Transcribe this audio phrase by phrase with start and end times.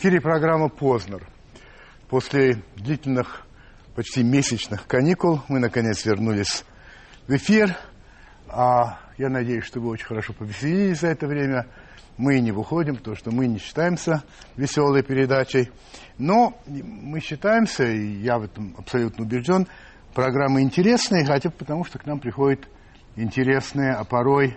[0.00, 1.26] Эфире программа «Познер».
[2.08, 3.42] После длительных,
[3.96, 6.64] почти месячных каникул мы, наконец, вернулись
[7.26, 7.76] в эфир.
[8.46, 11.66] А я надеюсь, что вы очень хорошо повеселились за это время.
[12.16, 14.22] Мы не выходим, потому что мы не считаемся
[14.56, 15.72] веселой передачей.
[16.16, 19.66] Но мы считаемся, и я в этом абсолютно убежден,
[20.14, 22.68] программы интересные, хотя потому что к нам приходят
[23.16, 24.56] интересные, а порой,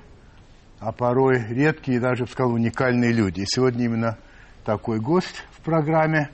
[0.79, 3.39] а порой редкие, даже, я бы сказал, уникальные люди.
[3.41, 4.19] И сегодня именно
[4.63, 6.29] такой гость в программе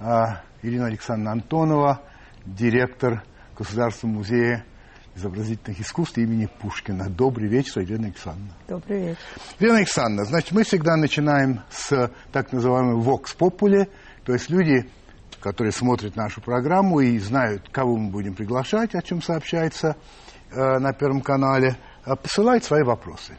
[0.00, 2.02] а, Ирина Александровна Антонова,
[2.44, 3.22] директор
[3.56, 4.64] Государственного музея
[5.14, 7.08] изобразительных искусств имени Пушкина.
[7.10, 8.54] Добрый вечер, Елена Александровна.
[8.66, 9.18] Добрый вечер.
[9.58, 13.88] Елена Александровна, значит, мы всегда начинаем с так называемой «вокс попули»,
[14.24, 14.88] то есть люди,
[15.40, 19.96] которые смотрят нашу программу и знают, кого мы будем приглашать, о чем сообщается
[20.50, 21.76] э, на Первом канале,
[22.06, 23.34] э, посылают свои вопросы.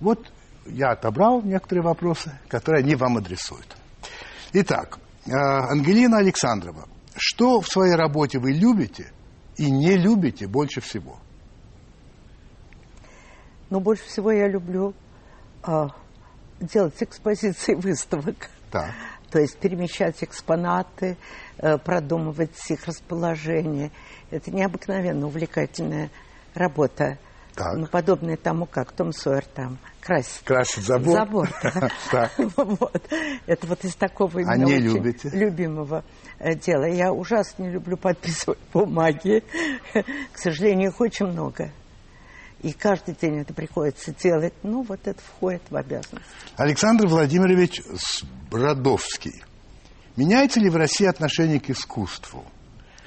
[0.00, 0.32] Вот
[0.70, 3.76] я отобрал некоторые вопросы, которые они вам адресуют.
[4.52, 9.12] Итак, э, Ангелина Александрова, что в своей работе вы любите
[9.56, 11.18] и не любите больше всего?
[13.70, 14.94] Ну, больше всего я люблю
[15.62, 15.88] а,
[16.60, 18.48] делать экспозиции выставок.
[18.70, 18.92] Так.
[19.30, 21.18] То есть перемещать экспонаты,
[21.58, 23.90] э, продумывать их расположение.
[24.30, 26.10] Это необыкновенно увлекательная
[26.54, 27.18] работа.
[27.58, 27.76] Так.
[27.76, 30.42] Ну, подобное тому, как Том Сойер там красит.
[30.44, 31.12] Красит забор.
[31.12, 31.48] Забор.
[32.56, 33.02] Вот.
[33.46, 35.28] Это вот из такого именно А не очень любите?
[35.30, 36.04] любимого
[36.38, 36.84] э, дела.
[36.84, 39.42] Я ужасно не люблю подписывать бумаги.
[40.32, 41.72] К сожалению, их очень много.
[42.62, 44.54] И каждый день это приходится делать.
[44.62, 46.26] Ну, вот это входит в обязанность.
[46.56, 47.82] Александр Владимирович
[48.52, 49.42] Бродовский.
[50.14, 52.44] Меняется ли в России отношение к искусству?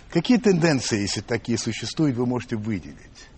[0.09, 3.30] Какие тенденции, если такие существуют, вы можете выделить?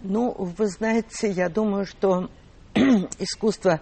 [0.00, 2.30] Ну, вы знаете, я думаю, что
[3.18, 3.80] искусство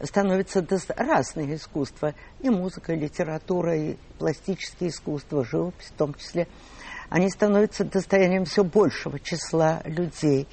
[0.00, 0.64] становится
[0.96, 2.14] разные искусства.
[2.40, 6.46] И музыка, и литература, и пластические искусства, живопись в том числе.
[7.08, 10.46] Они становятся достоянием все большего числа людей.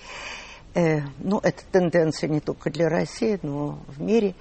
[0.73, 4.33] Э, ну, это тенденция не только для России, но в мире.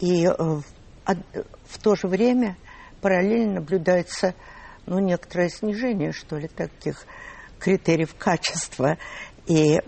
[0.00, 2.56] И э, в то же время
[3.00, 4.34] параллельно наблюдается
[4.86, 7.06] ну, некоторое снижение, что ли, таких
[7.58, 8.98] критериев качества
[9.48, 9.80] и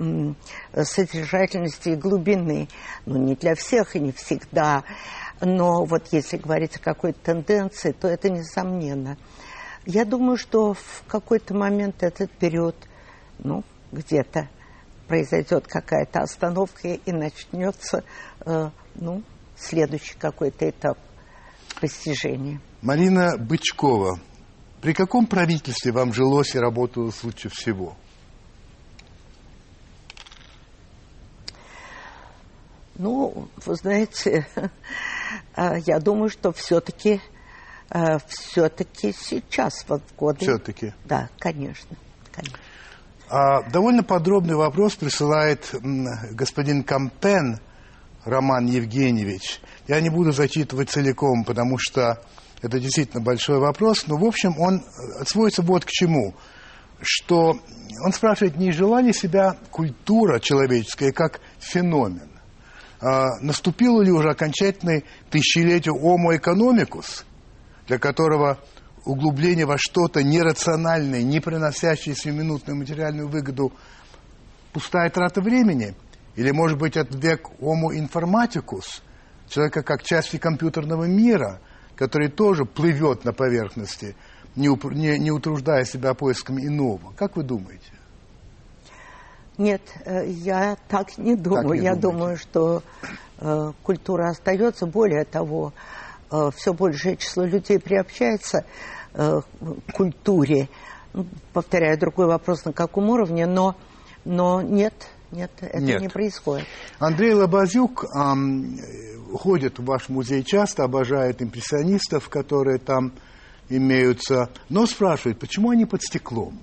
[0.75, 2.69] содержательности и глубины.
[3.06, 4.84] Ну, не для всех и не всегда.
[5.41, 9.16] Но вот если говорить о какой-то тенденции, то это несомненно.
[9.87, 12.76] Я думаю, что в какой-то момент этот период,
[13.38, 13.62] ну,
[13.93, 14.48] где-то
[15.09, 18.04] произойдет какая-то остановка и начнется,
[18.44, 19.22] э, ну,
[19.56, 20.98] следующий какой-то этап
[21.81, 22.60] постижения.
[22.82, 24.21] Марина Бычкова.
[24.81, 27.97] При каком правительстве вам жилось и работалось лучше всего?
[33.00, 34.47] Ну, вы знаете,
[35.55, 37.21] а, я думаю, что все-таки
[38.28, 40.41] все-таки сейчас, вот в годы...
[40.43, 40.93] Все-таки.
[41.06, 41.97] Да, конечно,
[42.31, 42.59] конечно.
[43.28, 45.75] А, довольно подробный вопрос присылает
[46.31, 47.59] господин Кампен
[48.25, 49.60] Роман Евгеньевич.
[49.89, 52.22] Я не буду зачитывать целиком, потому что
[52.60, 56.34] это действительно большой вопрос, но, в общем, он э, сводится вот к чему.
[57.00, 57.59] Что
[58.05, 62.29] он спрашивает, не жила ли себя культура человеческая как феномен?
[63.00, 67.25] А, наступило ли уже окончательное тысячелетие Homo economicus,
[67.87, 68.59] для которого
[69.06, 73.72] углубление во что-то нерациональное, не приносящее сиюминутную материальную выгоду,
[74.72, 75.94] пустая трата времени?
[76.37, 79.03] Или, может быть, это век Homo informaticus,
[79.49, 81.60] человека как части компьютерного мира,
[81.97, 84.15] который тоже плывет на поверхности,
[84.56, 87.12] не, не- не утруждая себя поисками иного?
[87.16, 87.93] Как вы думаете?
[89.60, 91.78] Нет, э, я так не думаю.
[91.78, 92.01] не я думаете?
[92.01, 92.83] думаю, что
[93.39, 94.86] э, культура остается.
[94.86, 95.74] Более того,
[96.33, 98.65] э, все большее число людей приобщается
[99.12, 100.71] э, к культуре.
[101.12, 103.77] Ну, повторяю, другой вопрос, на каком уровне, но,
[104.24, 104.95] но нет,
[105.30, 106.01] нет, это Нет.
[106.01, 106.66] не происходит.
[106.98, 113.12] Андрей Лобазюк ам, э, ходит в ваш музей часто, обожает импрессионистов, которые там
[113.68, 116.59] имеются, но спрашивает, почему они под стеклом?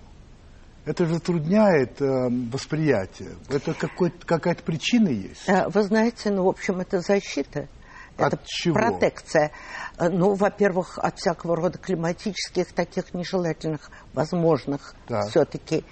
[0.88, 3.32] Это затрудняет эм, восприятие.
[3.50, 5.44] Это какая-то причина есть?
[5.48, 7.68] Э, Вы знаете, ну, в общем, это защита.
[8.16, 8.76] От это чего?
[8.76, 9.52] протекция.
[10.00, 15.28] Э, Ну, во-первых, от всякого рода климатических, таких нежелательных, возможных Так.
[15.28, 15.84] все-таки.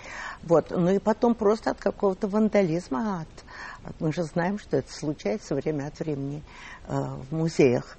[0.44, 0.72] Вот.
[0.72, 3.24] Ну и потом просто от какого-то вандализма.
[3.24, 6.42] От, от- мы же знаем, что это случается время от времени
[6.88, 7.98] э, в музеях.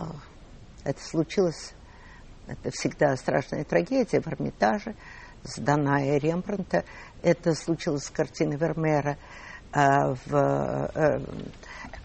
[0.00, 0.02] Э,
[0.82, 1.74] это случилось,
[2.48, 4.96] это всегда страшная трагедия в Эрмитаже
[5.44, 6.84] с Даная Рембранта.
[7.22, 9.16] Это случилось с картиной Вермеера
[9.72, 10.34] а в
[10.94, 11.20] э,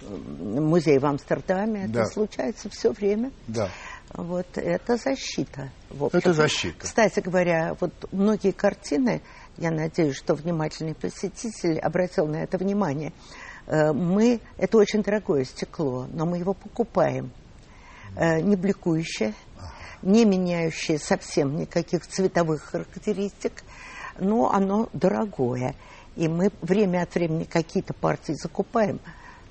[0.02, 1.88] музее в Амстердаме.
[1.88, 2.02] Да.
[2.02, 3.32] Это случается все время.
[3.48, 3.70] Да.
[4.14, 5.72] Вот это защита.
[5.90, 6.20] в общем.
[6.20, 6.80] Это защита.
[6.80, 9.22] Кстати говоря, вот многие картины,
[9.58, 13.14] я надеюсь, что внимательный посетитель обратил на это внимание.
[13.66, 17.32] Э, Мы, это очень дорогое стекло, но мы его покупаем.
[18.16, 19.34] Э, Не бликующее,
[20.04, 23.64] не меняющее совсем никаких цветовых характеристик,
[24.20, 25.76] но оно дорогое.
[26.16, 29.00] И мы время от времени какие-то партии закупаем,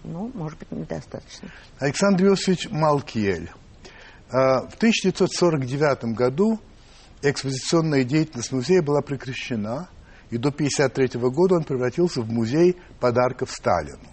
[0.05, 1.49] но, может быть, недостаточно.
[1.79, 3.51] Александр Иосифович Малкиель.
[4.31, 6.61] А, В 1949 году
[7.23, 9.89] экспозиционная деятельность музея была прекращена,
[10.31, 14.09] и до 1953 года он превратился в музей подарков Сталину.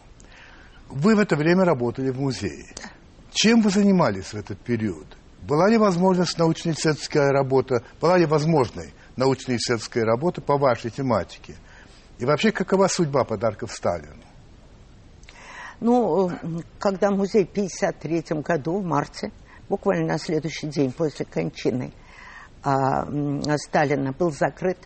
[0.89, 2.73] Вы в это время работали в музее.
[3.31, 5.18] Чем вы занимались в этот период?
[5.41, 11.55] Была ли возможность научно-исследовательская работа, была ли возможной научно-исследовательская работа по вашей тематике?
[12.19, 14.23] И вообще, какова судьба подарков Сталину?
[15.79, 16.29] Ну,
[16.77, 19.31] когда музей в 1953 году, в марте,
[19.69, 21.93] буквально на следующий день после кончины
[22.61, 23.05] а,
[23.57, 24.77] Сталина был закрыт,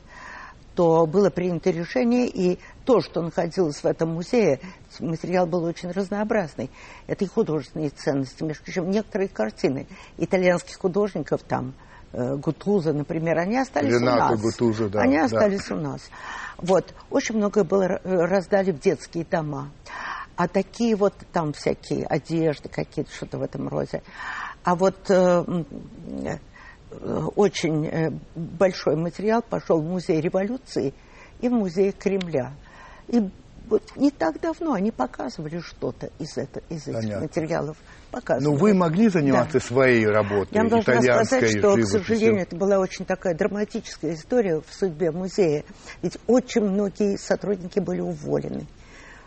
[0.76, 4.60] то было принято решение, и то, что находилось в этом музее,
[5.00, 6.70] материал был очень разнообразный.
[7.08, 9.88] Это и художественные ценности, между прочим, некоторые картины
[10.18, 11.74] итальянских художников там,
[12.12, 14.42] э, Гутуза, например, они остались Ренато у нас.
[14.42, 15.26] Гутузо, да, Они да.
[15.26, 16.02] остались у нас.
[16.58, 16.94] Вот.
[17.10, 19.70] Очень многое было ра- раздали в детские дома.
[20.36, 24.02] А такие вот там всякие одежды какие-то, что-то в этом роде.
[24.64, 25.44] А вот э,
[26.26, 26.38] э,
[27.36, 30.94] очень э, большой материал пошел в музей революции
[31.42, 32.54] и в музей Кремля.
[33.08, 33.22] И
[33.68, 37.22] вот не так давно они показывали что-то из, это, из этих Понятно.
[37.22, 37.78] материалов.
[38.12, 38.54] Показывали.
[38.54, 39.66] Ну, вы могли заниматься Да.
[39.66, 42.00] своей работой, Я должна сказать, что, к живописью?
[42.04, 45.64] сожалению, это была очень такая драматическая история в судьбе музея.
[46.04, 48.68] Ведь очень многие сотрудники были уволены.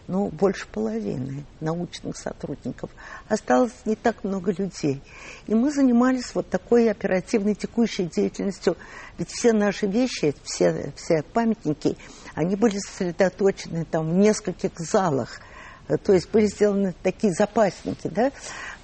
[0.09, 2.91] Ну, больше половины научных сотрудников.
[3.29, 5.03] Осталось не так много людей.
[5.49, 8.77] И мы занимались вот такой оперативной текущей деятельностью.
[9.19, 11.97] Ведь все наши вещи, все, все памятники,
[12.35, 15.41] они были сосредоточены там в нескольких залах.
[16.05, 18.31] То есть были сделаны такие запасники, да?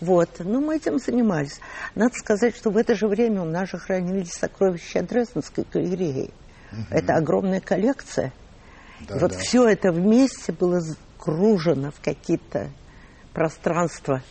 [0.00, 0.28] Вот.
[0.40, 1.60] Ну, мы этим занимались.
[1.94, 6.32] Надо сказать, что в это же время у нас же хранились сокровища Дрезденской галереи.
[6.90, 8.32] Это огромная коллекция.
[9.08, 9.38] Да, И вот да.
[9.38, 10.80] все это вместе было
[11.24, 12.70] загружено в какие-то
[13.32, 14.22] пространства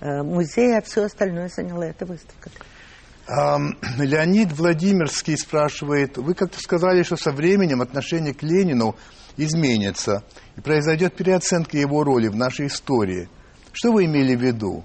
[0.00, 2.50] э, музея, а все остальное заняла эта выставка.
[3.98, 8.96] Леонид Владимирский спрашивает, вы как-то сказали, что со временем отношение к Ленину
[9.36, 10.24] изменится
[10.56, 13.28] и произойдет переоценка его роли в нашей истории.
[13.72, 14.82] Что вы имели в виду?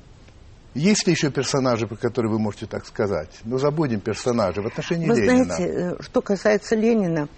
[0.74, 3.30] Есть ли еще персонажи, про которые вы можете так сказать?
[3.46, 5.46] Ну, забудем персонажи в отношении Вы Ленина.
[5.46, 7.30] знаете, э, что касается Ленина,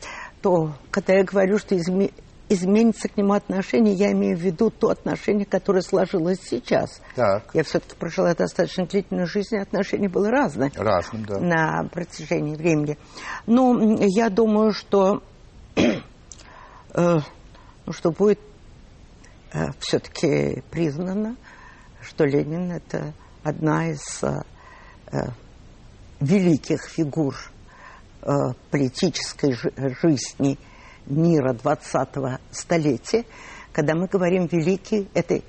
[0.42, 2.14] то когда я говорю, что изме-
[2.50, 7.02] изменится к нему отношение, я имею в виду то отношение, которое сложилось сейчас.
[7.16, 11.40] Так, Я все-таки прожила достаточно длительную жизнь, и отношение было разное разным, да.
[11.40, 12.98] на протяжении времени.
[13.48, 15.24] Но м, я думаю, что,
[15.76, 15.92] э,
[16.94, 18.40] ну, что будет
[19.80, 21.38] все-таки признано,
[22.02, 24.42] что Ленин это одна из э,
[25.12, 25.18] э,
[26.20, 27.36] великих фигур
[28.22, 28.28] э,
[28.72, 29.72] политической жи-
[30.02, 30.58] жизни
[31.08, 33.26] мира 20-го столетия.
[33.72, 35.42] Когда мы говорим «великий», это,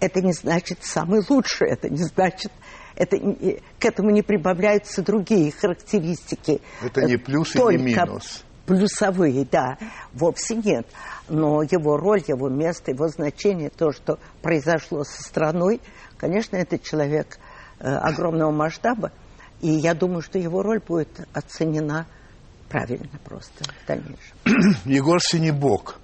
[0.00, 2.52] это не значит «самый лучший», это не значит...
[2.94, 6.60] Это, не- к этому не прибавляются другие характеристики.
[6.82, 8.44] Это не Э, плюс и не минус.
[8.66, 9.78] Плюсовые, да,
[10.12, 10.86] вовсе нет.
[11.28, 15.80] Но его роль, его место, его значение, то, что произошло со страной,
[16.16, 17.38] конечно, это человек
[17.78, 19.12] э, огромного масштаба,
[19.60, 22.06] и я думаю, что его роль будет оценена
[22.68, 24.36] правильно просто в дальнейшем.
[24.84, 25.96] Егор Синебок.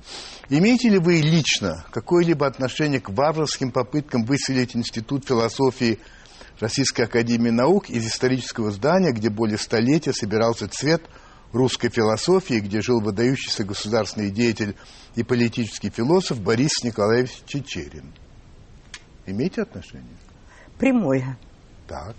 [0.49, 5.99] Имеете ли вы лично какое-либо отношение к варварским попыткам выселить Институт философии
[6.61, 11.03] Российской Академии Наук из исторического здания, где более столетия собирался цвет
[11.53, 14.77] русской философии, где жил выдающийся государственный деятель
[15.15, 18.13] и политический философ Борис Николаевич Чечерин?
[19.27, 20.17] Имеете отношение?
[20.79, 21.39] Прямое.
[21.87, 22.17] Так.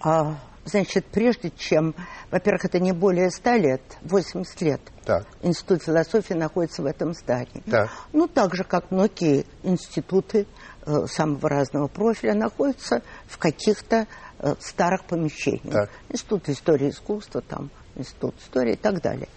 [0.00, 0.38] А,
[0.68, 1.94] значит, прежде чем,
[2.30, 5.26] во-первых, это не более 100 лет, 80 лет, Так.
[5.42, 7.62] Институт философии находится в этом здании.
[7.70, 7.90] Так.
[8.12, 10.46] Ну, так же, как многие институты
[10.86, 14.06] э, самого разного профиля находятся в каких-то
[14.38, 15.72] э, старых помещениях.
[15.72, 15.90] Так.
[16.10, 19.28] Институт истории искусства, там, институт истории и так далее.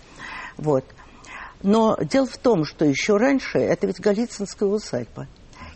[0.58, 0.86] Вот.
[1.64, 5.28] Но дело в том, что еще раньше это ведь Голицынская усадьба.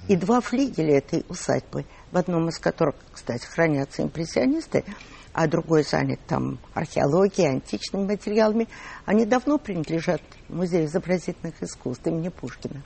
[0.08, 4.84] И два флигеля этой усадьбы, в одном из которых, кстати, хранятся импрессионисты,
[5.36, 8.70] а другой занят там археологией, античными материалами,
[9.06, 12.82] они давно принадлежат Музею изобразительных искусств имени Пушкина.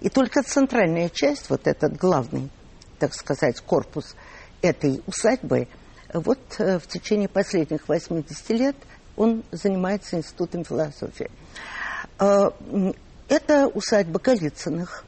[0.00, 2.48] И только центральная часть, вот этот главный,
[2.98, 4.16] так сказать, корпус
[4.62, 5.68] этой усадьбы,
[6.14, 8.76] вот э, в течение последних 80 лет
[9.14, 11.30] он занимается институтом философии.
[12.18, 12.50] Э,
[13.28, 15.04] это усадьба Голицыных.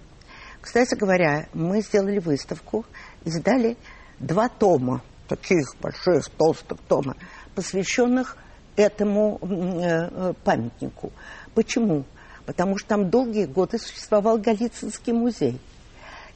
[0.61, 2.85] Кстати говоря, мы сделали выставку,
[3.25, 3.79] издали
[4.19, 5.01] два тома
[5.37, 7.17] таких больших, толстых тома,
[7.55, 8.37] посвященных
[8.77, 11.13] этому э, памятнику.
[11.55, 12.05] Почему?
[12.47, 15.61] Потому что там долгие годы существовал Голицынский музей.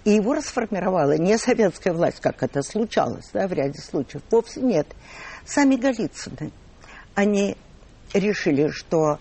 [0.05, 4.23] И его расформировала не советская власть, как это случалось да, в ряде случаев.
[4.31, 4.87] Вовсе нет.
[5.45, 6.53] Сами Голицыны.
[7.15, 7.57] Они
[8.15, 9.19] решили, что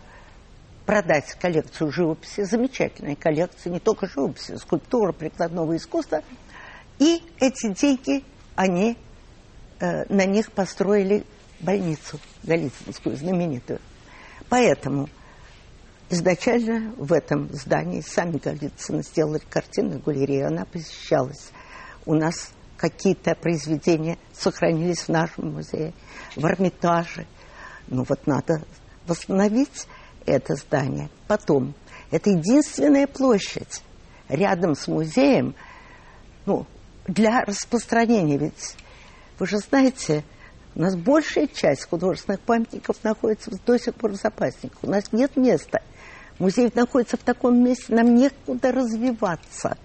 [0.86, 6.22] продать коллекцию живописи, замечательная коллекция, не только живописи, скульптура, прикладного искусства.
[7.00, 8.24] И эти деньги
[8.55, 8.98] они
[9.79, 11.25] Э, на них построили
[11.60, 13.79] больницу Голицынскую, знаменитую.
[14.50, 15.10] Поэтому
[16.10, 21.51] изначально в этом здании сами Голицыны сделали картинную галерею, она посещалась.
[22.05, 25.94] У нас какие-то произведения сохранились в нашем музее,
[26.36, 27.25] в Эрмитаже.
[27.88, 28.63] Ну вот надо
[29.08, 29.88] восстановить
[30.25, 31.10] это здание.
[31.27, 31.74] Потом,
[32.12, 33.84] это единственная площадь
[34.29, 35.55] рядом с музеем,
[36.46, 36.65] ну,
[37.08, 38.75] для распространения, ведь
[39.39, 40.24] вы же знаете,
[40.75, 44.77] у нас большая часть художественных памятников находится до сих пор в запасниках.
[44.84, 45.82] У нас нет места.
[46.38, 49.77] Музей находится в таком месте, нам некуда развиваться.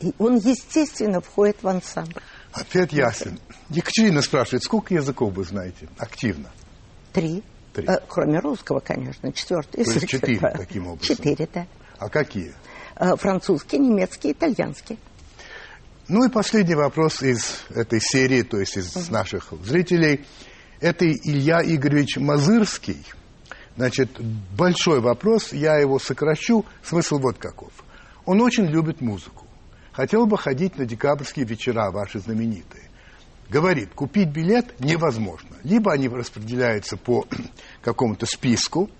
[0.00, 2.20] И он, естественно, входит в ансамбль.
[2.52, 3.38] Ответ ясен.
[3.70, 6.50] Екатерина спрашивает, сколько языков вы знаете активно?
[7.12, 7.42] Три.
[7.72, 7.86] Три.
[7.86, 9.32] Э, кроме русского, конечно.
[9.32, 9.84] Четвертый.
[9.84, 11.16] То есть четыре, таким образом?
[11.16, 11.66] Четыре, да.
[11.98, 12.52] А какие?
[12.96, 14.98] Э, французский, немецкий, итальянский.
[16.12, 20.26] Ну и последний вопрос из этой серии, то есть из наших зрителей.
[20.78, 23.02] Это Илья Игоревич Мазырский.
[23.78, 24.20] Значит,
[24.54, 26.66] большой вопрос, я его сокращу.
[26.82, 27.72] Смысл вот каков.
[28.26, 29.46] Он очень любит музыку.
[29.92, 32.90] Хотел бы ходить на декабрьские вечера, ваши знаменитые.
[33.48, 35.56] Говорит, купить билет невозможно.
[35.62, 37.26] Либо они распределяются по
[37.80, 38.90] какому-то списку,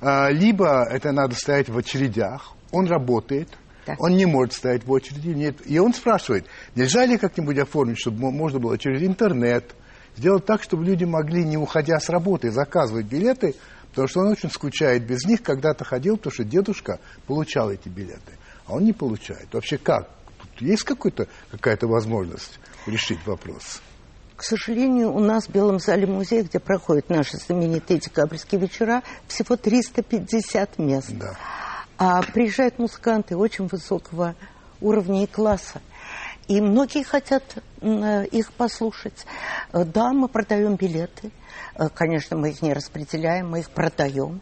[0.00, 2.54] а, либо это надо стоять в очередях.
[2.70, 3.50] Он работает–
[3.86, 4.02] так.
[4.02, 5.28] Он не может стоять в очереди.
[5.28, 5.56] Нет.
[5.64, 9.74] И он спрашивает, нельзя ли как-нибудь оформить, чтобы можно было через интернет
[10.16, 13.54] сделать так, чтобы люди могли, не уходя с работы, заказывать билеты,
[13.90, 15.42] потому что он очень скучает без них.
[15.42, 18.32] Когда-то ходил, потому что дедушка получал эти билеты,
[18.66, 19.46] а он не получает.
[19.52, 20.10] Вообще как?
[20.40, 23.80] Тут есть какая-то возможность решить вопрос?
[24.36, 29.56] К сожалению, у нас в Белом зале музея, где проходят наши знаменитые декабрьские вечера, всего
[29.56, 31.10] 350 мест.
[31.12, 31.36] Да.
[31.98, 34.34] А приезжают музыканты очень высокого
[34.80, 35.80] уровня и класса.
[36.48, 37.42] И многие хотят
[37.82, 39.26] их послушать.
[39.72, 41.30] Э, да, мы продаем билеты.
[41.74, 44.40] Э, конечно, мы их не распределяем, мы их продаем.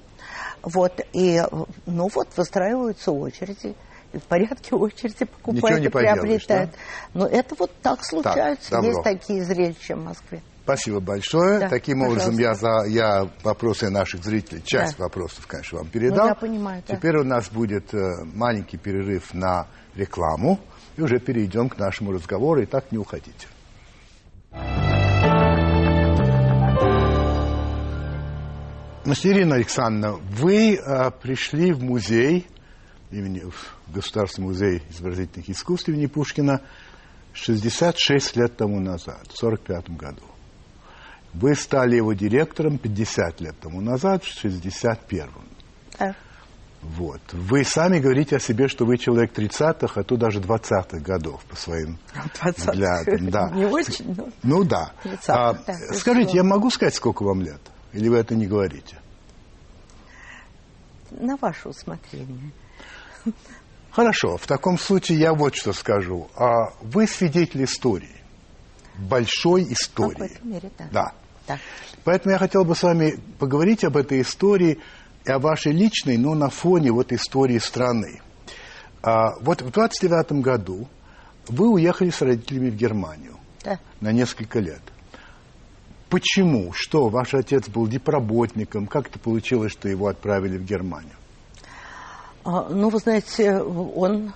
[0.62, 1.46] Вот, и, э,
[1.87, 3.75] ну вот, выстраиваются очереди.
[4.12, 6.70] И в порядке очереди покупают и приобретают.
[6.70, 6.76] Да?
[7.14, 8.70] Но это вот так случается.
[8.70, 10.42] Так, Есть такие зрелища в Москве.
[10.64, 11.61] Спасибо большое.
[11.61, 12.30] Да, Таким пожалуйста.
[12.30, 15.04] образом, я, за, я вопросы наших зрителей, часть да.
[15.04, 16.25] вопросов, конечно, вам передал.
[16.25, 16.97] Ну, я понимаю, да.
[16.97, 20.59] Теперь у нас будет э, маленький перерыв на рекламу,
[20.97, 23.47] и уже перейдем к нашему разговору, и так не уходите.
[29.23, 32.47] Ирина Александровна, вы э, пришли в музей,
[33.11, 36.62] имени, в Государственный музей изобразительных искусств имени Пушкина
[37.35, 40.34] 66 лет тому назад, в 1945 году.
[41.35, 45.31] Вы стали его директором 50 лет тому назад, в 61-м.
[45.99, 46.14] Да.
[46.83, 47.21] Вот.
[47.33, 51.57] Вы сами говорите о себе, что вы человек 30-х, а то даже 20-х годов по
[51.57, 51.99] своим
[52.41, 53.31] 20 взглядам.
[53.31, 53.50] Да.
[53.55, 54.29] Не очень, но...
[54.43, 54.93] Ну да.
[55.26, 57.61] А, да скажите, я могу сказать, сколько вам лет?
[57.93, 58.99] Или вы это не говорите?
[61.11, 62.53] На ваше усмотрение.
[63.91, 66.29] Хорошо, в таком случае я вот что скажу.
[66.37, 68.21] А вы свидетель истории,
[68.99, 70.14] большой истории.
[70.14, 70.88] В какой-то мере, да.
[70.93, 71.14] Да.
[71.46, 71.58] Да.
[72.04, 74.78] Поэтому я хотел бы с вами поговорить об этой истории
[75.24, 78.20] и о вашей личной, но на фоне вот истории страны.
[79.02, 80.88] А, вот в 29 году
[81.48, 83.78] вы уехали с родителями в Германию да.
[84.00, 84.80] на несколько лет.
[86.08, 86.72] Почему?
[86.72, 87.08] Что?
[87.08, 88.86] Ваш отец был дипработником.
[88.86, 91.16] Как это получилось, что его отправили в Германию?
[92.44, 94.32] А, ну, вы знаете, он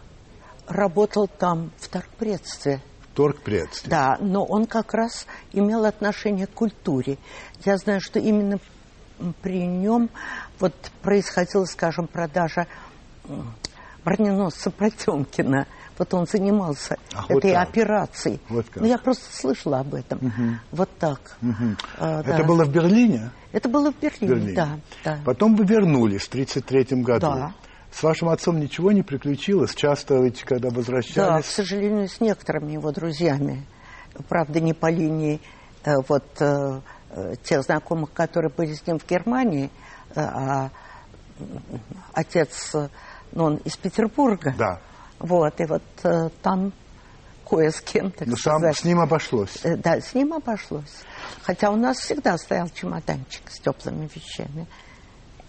[0.66, 2.80] работал там в торгпредстве
[3.18, 3.90] торгпредстве.
[3.90, 7.18] Да, но он как раз имел отношение к культуре.
[7.64, 8.60] Я знаю, что именно
[9.42, 10.08] при нем
[10.60, 10.72] вот
[11.02, 12.68] происходила, скажем, продажа
[14.04, 15.66] броненосца Потемкина
[15.98, 16.96] Вот он занимался
[17.28, 17.68] вот этой так.
[17.68, 18.40] операцией.
[18.48, 18.82] Вот как.
[18.82, 20.60] Ну, я просто слышала об этом.
[20.70, 21.36] Вот так.
[21.98, 22.36] А, да.
[22.36, 23.32] Это было в Берлине?
[23.50, 24.54] Это было в Берлине, Берлине.
[24.54, 24.78] да.
[25.04, 25.18] да.
[25.24, 27.26] Потом вы вернулись в 1933 году.
[27.26, 27.52] Да.
[27.92, 29.74] С вашим отцом ничего не приключилось?
[29.74, 31.46] Часто ведь, когда Да, возвращались...
[31.46, 33.66] к сожалению, с некоторыми его друзьями.
[34.28, 35.40] Правда, не по линии
[35.84, 36.80] э, вот э,
[37.10, 39.70] э, тех знакомых, которые были с ним в Германии,
[40.14, 40.70] а
[42.14, 42.74] отец,
[43.32, 44.54] ну, он из Петербурга.
[44.56, 44.80] Да.
[45.18, 45.82] Вот, и вот
[46.42, 46.72] там
[47.44, 48.78] кое с кем, так Но сам сказать.
[48.78, 49.60] с ним обошлось.
[49.62, 51.02] Да, с ним обошлось.
[51.42, 54.66] Хотя у нас всегда стоял чемоданчик с теплыми вещами.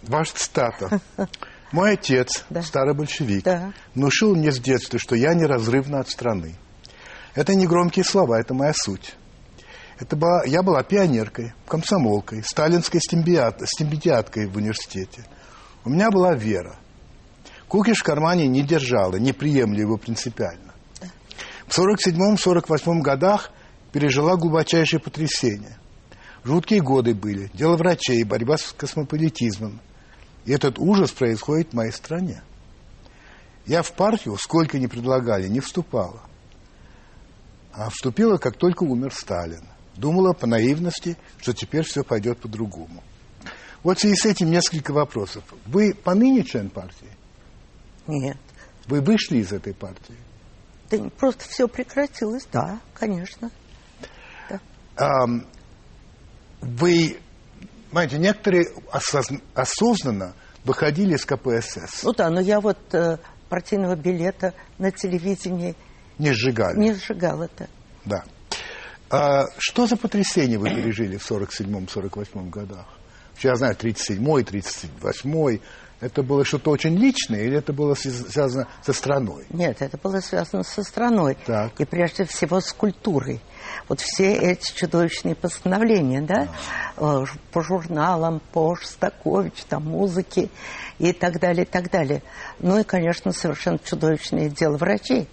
[0.03, 0.99] Ваша цитата.
[1.71, 2.61] Мой отец, Да.
[2.63, 3.73] старый большевик, Да.
[3.93, 6.55] внушил мне с детства, что я неразрывна от страны.
[7.35, 9.15] Это не громкие слова, это моя суть.
[9.99, 15.25] Это была, я была пионеркой, комсомолкой, сталинской стимбиат- стипендиаткой в университете.
[15.85, 16.75] У меня была вера.
[17.67, 20.73] Кукиш в кармане не держала, не приемля его принципиально.
[21.67, 23.51] В 47-48 годах
[23.91, 25.77] пережила глубочайшее потрясение.
[26.43, 29.81] Жуткие годы были, дело врачей, борьба с космополитизмом.
[30.45, 32.41] И этот ужас происходит в моей стране.
[33.65, 36.21] Я в партию, сколько ни предлагали, не вступала.
[37.71, 39.63] А вступила, как только умер Сталин.
[39.95, 43.03] Думала по наивности, что теперь все пойдет по-другому.
[43.83, 45.43] Вот в связи с этим несколько вопросов.
[45.65, 47.09] Вы поныне член партии?
[48.07, 48.37] Нет.
[48.87, 50.15] Вы вышли из этой партии?
[50.89, 53.51] Да не- просто все прекратилось, да, конечно.
[54.95, 55.45] Ам,
[56.61, 57.19] вы,
[57.91, 63.17] знаете, некоторые осозн- осознанно выходили из КПСС, Ну да, но я вот э,
[63.49, 65.75] партийного билета на телевидении
[66.17, 66.77] не сжигали.
[66.77, 67.67] не сжигал это.
[68.05, 68.23] Да.
[69.09, 72.85] А что за потрясение вы пережили в 47-48 годах?
[73.41, 75.61] Я знаю, 37-й, 38-й.
[76.01, 79.45] Это было что-то очень личное или это было связ- связано со страной?
[79.49, 81.37] Нет, это было связано со страной.
[81.45, 81.79] Так.
[81.79, 83.41] И прежде всего с культурой.
[83.89, 86.47] Вот все эти чудовищные постановления, да,
[86.95, 90.49] э, ж- по журналам, по Шостаковичу, там, музыке
[90.99, 92.21] и так далее, и так далее.
[92.59, 95.27] Ну и, конечно, совершенно чудовищное дело врачей.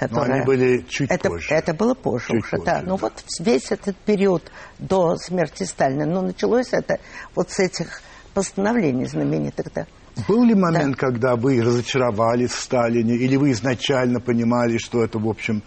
[0.00, 0.32] Но Которое...
[0.38, 1.54] они были чуть это, позже.
[1.54, 2.80] Это было позже Чуть уже, позже, да.
[2.82, 3.02] Ну да.
[3.02, 6.98] вот весь этот период до смерти Сталина, но началось это
[7.34, 8.00] вот с этих
[8.32, 9.86] постановлений знаменитых, да.
[10.26, 15.28] Был ли момент, когда вы разочаровались в Сталине, или вы изначально понимали, что это, в
[15.28, 15.62] общем,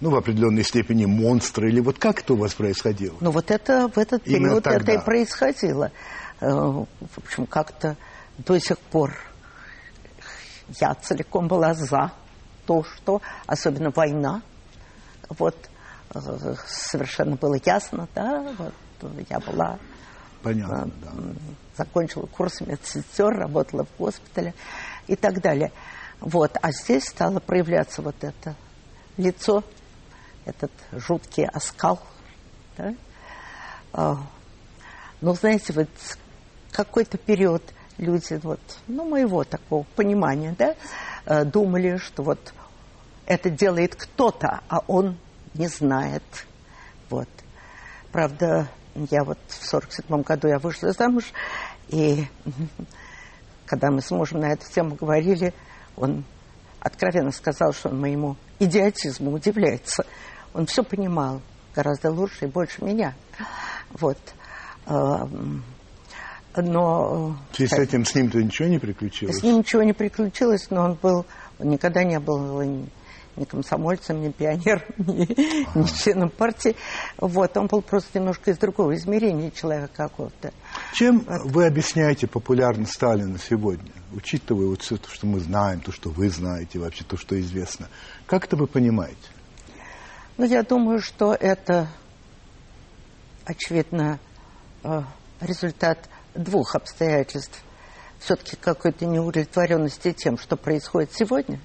[0.00, 3.16] ну, в определенной степени монстр, или вот как это у вас происходило?
[3.20, 4.94] Ну вот это в этот Именно период это тогда.
[4.94, 5.92] и происходило.
[6.40, 6.86] Э, В
[7.18, 7.96] общем, как-то
[8.38, 9.14] до сих пор
[10.80, 12.12] я целиком была за
[12.66, 14.42] то, что, особенно война,
[15.28, 15.56] вот
[16.14, 16.18] э,
[16.66, 18.74] совершенно было ясно, да, вот
[19.28, 19.78] я была
[20.42, 21.10] Понятно, да.
[21.76, 24.54] закончила курс медсестер, работала в госпитале
[25.06, 25.72] и так далее.
[26.20, 26.56] Вот.
[26.62, 28.54] А здесь стало проявляться вот это
[29.16, 29.62] лицо,
[30.44, 32.00] этот жуткий оскал.
[32.76, 32.94] Да?
[33.92, 34.16] А,
[35.20, 35.88] ну, знаете, вот
[36.72, 37.62] какой-то период
[37.98, 40.74] люди, вот, ну, моего такого понимания, да,
[41.26, 42.54] э, думали, что вот
[43.26, 45.18] это делает кто-то, а он
[45.54, 46.22] не знает.
[47.10, 47.28] Вот.
[48.12, 51.24] Правда, я вот в сорок седьмом году я вышла замуж,
[51.88, 52.26] и
[53.66, 55.52] когда мы с мужем на эту тему говорили,
[55.96, 56.24] он
[56.80, 60.04] откровенно сказал, что он моему идиотизму удивляется.
[60.54, 61.40] Он все понимал
[61.74, 63.14] гораздо лучше и больше меня.
[63.92, 64.18] Вот.
[66.56, 69.38] Но В связи с этим с ним-то ничего не приключилось?
[69.38, 71.24] с ним ничего не приключилось, но он был,
[71.60, 72.88] он никогда не был ни,
[73.36, 76.74] ни комсомольцем, ни пионером, ни, ни членом партии.
[77.18, 80.52] Вот, он был просто немножко из другого измерения человека какого-то.
[80.92, 86.10] Чем вы объясняете популярность Сталина сегодня, учитывая вот все то, что мы знаем, то, что
[86.10, 87.88] вы знаете, вообще то, что известно?
[88.26, 89.16] Как это вы понимаете?
[90.36, 91.88] Ну, я думаю, что это,
[93.44, 94.18] очевидно,
[94.82, 95.02] э,
[95.40, 97.62] результат двух обстоятельств.
[98.18, 101.60] Все-таки какой-то неудовлетворенности тем, что происходит сегодня,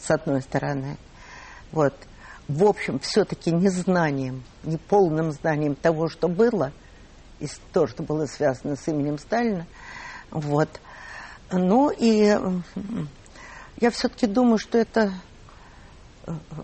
[0.00, 0.96] с одной стороны.
[1.72, 1.94] Вот.
[2.48, 6.72] В общем, все-таки незнанием, неполным знанием того, что было,
[7.42, 9.66] и то, что было связано с именем Сталина.
[10.30, 10.68] Вот.
[11.50, 12.36] Ну и
[13.80, 15.12] я все-таки думаю, что это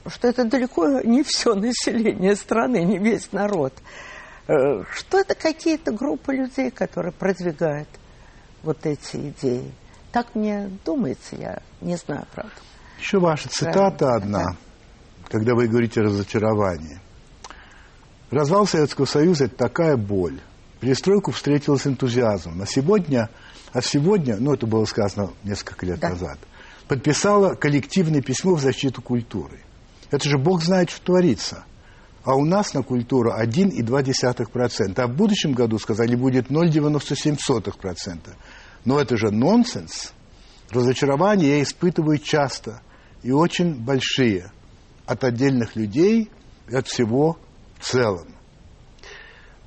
[0.07, 3.73] что это далеко не все население страны, не весь народ.
[4.47, 7.89] Э, Что это какие-то группы людей, которые продвигают
[8.63, 9.73] вот эти идеи.
[10.13, 12.53] Так мне думается, я не знаю, правда.
[12.99, 14.57] Еще ваша цитата Правильно, одна, да.
[15.29, 17.01] когда вы говорите о разочаровании.
[18.31, 20.41] Развал Советского Союза– это такая боль.
[20.81, 22.63] Перестройку встретила с энтузиазмом.
[22.63, 23.31] А сегодня,
[23.73, 26.11] а сегодня, ну это было сказано несколько лет Да.
[26.11, 26.39] назад,
[26.87, 29.61] подписала коллективное письмо в защиту культуры.
[30.11, 31.65] Это же Бог знает, что творится.
[32.25, 34.99] А у нас на культуру 1,2%.
[35.01, 38.19] А в будущем году, сказали, будет 0,97%.
[38.85, 40.13] Но это же нонсенс.
[40.71, 42.83] Разочарования я испытываю часто
[43.23, 44.53] и очень большие
[45.07, 46.31] от отдельных людей
[46.69, 47.39] и от всего
[47.79, 48.38] в целом.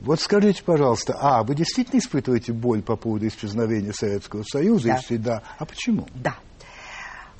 [0.01, 4.87] Вот скажите, пожалуйста, а вы действительно испытываете боль по поводу исчезновения Советского Союза?
[4.87, 4.95] Да.
[4.95, 6.07] Если да, а почему?
[6.15, 6.35] Да.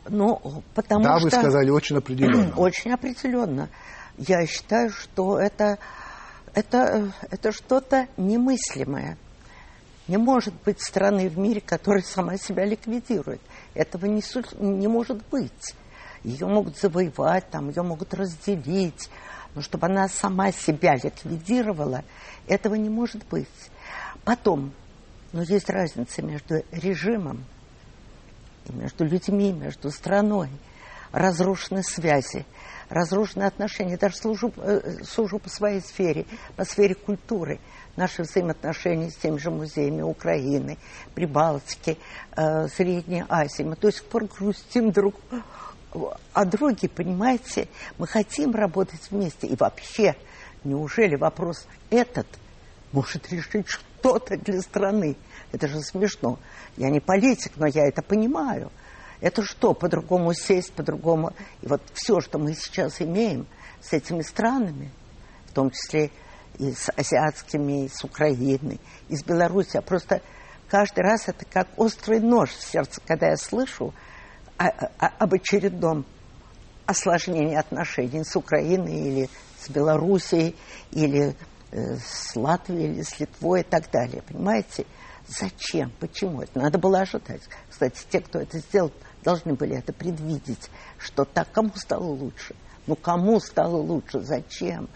[0.07, 1.25] Ну, потому да, что...
[1.25, 2.53] вы сказали очень определенно.
[2.57, 3.69] Очень определенно.
[4.17, 5.79] Я считаю, что это,
[6.53, 9.17] это, это что-то немыслимое.
[10.07, 13.41] Не может быть страны в мире, которая сама себя ликвидирует.
[13.73, 14.21] Этого не,
[14.59, 15.75] не может быть.
[16.23, 19.09] Ее могут завоевать, там, ее могут разделить.
[19.55, 22.03] Но чтобы она сама себя ликвидировала,
[22.47, 23.47] этого не может быть.
[24.23, 24.71] Потом,
[25.33, 27.45] но есть разница между режимом
[28.69, 30.49] между людьми, между страной.
[31.11, 32.45] Разрушены связи,
[32.87, 33.97] разрушены отношения.
[33.97, 37.59] Даже служу, э, сужу по своей сфере, по сфере культуры.
[37.97, 40.77] Наши взаимоотношения с теми же музеями Украины,
[41.13, 41.97] Прибалтики,
[42.37, 43.63] э, Средней Азии.
[43.63, 45.15] Мы до сих пор грустим друг
[46.33, 47.67] о друге, понимаете?
[47.97, 49.47] Мы хотим работать вместе.
[49.47, 50.15] И вообще,
[50.63, 52.27] неужели вопрос этот
[52.91, 55.15] может решить что-то для страны?
[55.51, 56.39] Это же смешно.
[56.77, 58.71] Я не политик, но я это понимаю.
[59.19, 61.33] Это что, по-другому сесть, по-другому...
[61.61, 63.45] И вот все, что мы сейчас имеем
[63.81, 64.91] с этими странами,
[65.47, 66.09] в том числе
[66.57, 70.21] и с азиатскими, и с Украиной, и с Беларусью, а просто
[70.69, 73.93] каждый раз это как острый нож в сердце, когда я слышу
[74.67, 76.05] об очередном
[76.85, 80.55] осложнении отношений с Украиной или с Белоруссией,
[80.91, 81.35] или
[81.71, 84.21] э, с Латвией, или с Литвой и так далее.
[84.27, 84.85] Понимаете?
[85.27, 85.91] Зачем?
[85.99, 86.41] Почему?
[86.41, 87.41] Это надо было ожидать.
[87.69, 88.91] Кстати, те, кто это сделал,
[89.23, 92.55] должны были это предвидеть, что так кому стало лучше.
[92.87, 94.21] Ну, кому стало лучше?
[94.21, 94.89] Зачем?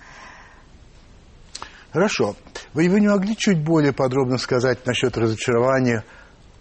[1.94, 2.36] Хорошо.
[2.74, 6.04] Вы, вы не могли чуть более подробно сказать насчет разочарования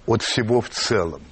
[0.06, 1.22] от всего в целом?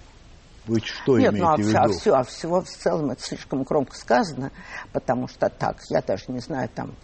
[0.66, 1.78] Вы что Нет, имеете ну, а, в виду?
[1.78, 4.52] а, все, а всего в целом это слишком громко сказано,
[4.92, 6.94] потому что так, я даже не знаю, там,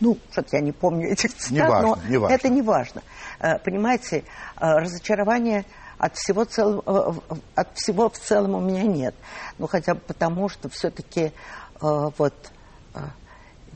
[0.00, 2.34] ну, что-то я не помню этих цитат, Неважно, но неважно.
[2.34, 3.02] это не важно.
[3.38, 4.24] Э, Понимаете, э,
[4.60, 5.66] разочарование
[5.98, 9.14] от всего, цел, э, от всего в целом у меня нет.
[9.58, 11.32] Ну, хотя бы потому, что все-таки
[11.80, 12.34] вот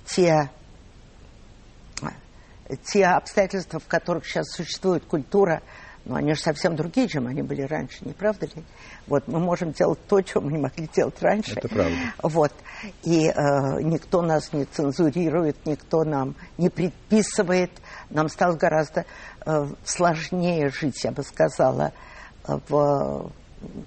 [0.07, 0.51] те
[2.85, 5.63] те обстоятельства, в которых сейчас существует культура,
[6.07, 8.63] ну, они же совсем другие, чем они были раньше, не правда ли?
[9.09, 11.55] Вот, мы можем делать то, чего мы не могли делать раньше.
[11.57, 11.97] Это правда.
[12.23, 12.53] Вот.
[13.03, 13.33] И э,
[13.83, 17.73] никто нас не цензурирует, никто нам не предписывает.
[18.11, 19.05] Нам стало гораздо
[19.45, 21.93] э, сложнее жить, я бы сказала,
[22.47, 23.33] э, в,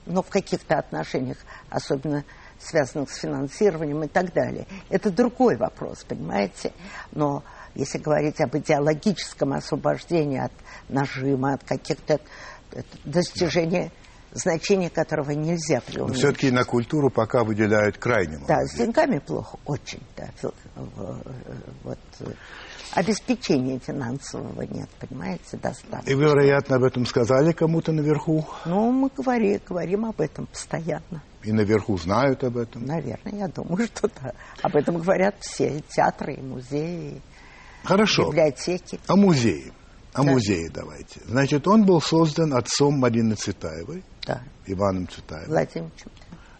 [0.05, 1.37] ну, в каких-то отношениях,
[1.69, 2.25] особенно
[2.59, 4.67] связанных с финансированием и так далее.
[4.89, 6.73] Это другой вопрос, понимаете?
[7.13, 7.43] Но
[7.79, 10.51] если говорить об идеологическом освобождении от
[10.89, 12.19] нажима, от каких-то
[12.73, 13.91] э, достижений,
[14.31, 16.19] значения которого нельзя Но преуменьшить.
[16.19, 18.47] все-таки на культуру пока выделяют крайне мало.
[18.47, 20.29] Да, с деньгами плохо, очень, да.
[21.83, 22.25] Вот, э,
[22.93, 26.09] обеспечения финансового нет, понимаете, достаточно.
[26.09, 31.23] И вы, вероятно, об этом сказали кому-то наверху, Ну, мы говори, говорим об этом постоянно.
[31.43, 32.85] и наверху знают об этом.
[32.85, 34.33] Наверное, я думаю, что да.
[34.61, 37.21] Об этом говорят все, и театры, и музеи,
[37.83, 38.27] Хорошо.
[38.29, 38.99] библиотеки.
[39.07, 39.71] О музее.
[40.13, 40.31] О Да.
[40.31, 41.21] музее давайте.
[41.25, 45.49] Значит, он был создан отцом Марины Цветаевой, Да, Иваном Цветаевым.
[45.49, 46.11] Владимировичем.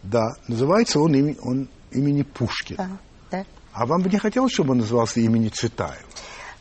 [0.04, 3.00] Да, называется он, ими- он имени Пушкина.
[3.32, 3.46] Да, да.
[3.74, 6.08] А вам бы не хотелось, чтобы он назывался имени Цветаева?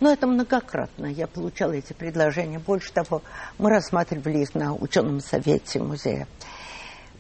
[0.01, 1.07] Но это многократно.
[1.07, 2.59] Я получала эти предложения.
[2.59, 3.23] Больше того,
[3.59, 6.27] мы рассматривали их на ученом совете музея.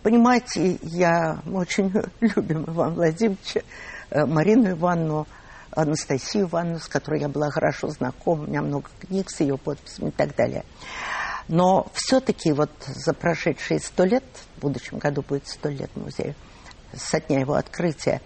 [0.02, 3.60] Понимаете, я мы очень любим Ивана Владимировича,
[4.10, 5.26] э, Марину Ивановну,
[5.80, 8.42] Анастасию Ивановну, с которой я была хорошо знакома.
[8.42, 10.64] У меня много книг с ее подписями и так далее.
[11.46, 14.24] Но все-таки вот за прошедшие сто лет,
[14.56, 16.34] в будущем году будет сто лет музею,
[16.94, 18.20] со дня его открытия,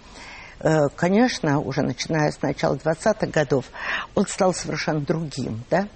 [0.61, 3.67] э, конечно, уже начиная с начала 20-х годов,
[4.15, 5.88] он стал совершенно другим, да,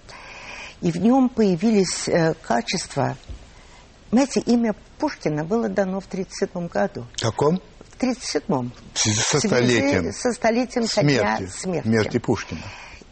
[0.83, 3.17] и в нем появились э, качества.
[4.11, 7.07] Знаете, имя Пушкина было дано в 1937 году.
[7.17, 7.61] В каком?
[7.81, 8.73] В 1937-м.
[8.95, 11.87] Со столетием Со столетием ко дня смерти, смерти.
[11.87, 12.63] смерти Пушкина.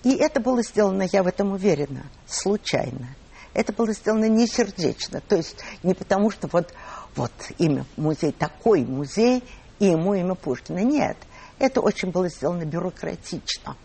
[0.03, 3.09] И это было сделано, я в этом уверена, случайно.
[3.55, 5.20] Это было сделано не сердечно.
[5.20, 6.75] То есть не потому, что вот,
[7.16, 9.42] вот имя музей, такой музей,
[9.79, 10.81] и ему имя Пушкина.
[10.81, 11.16] Нет,
[11.59, 13.77] это очень было сделано бюрократично.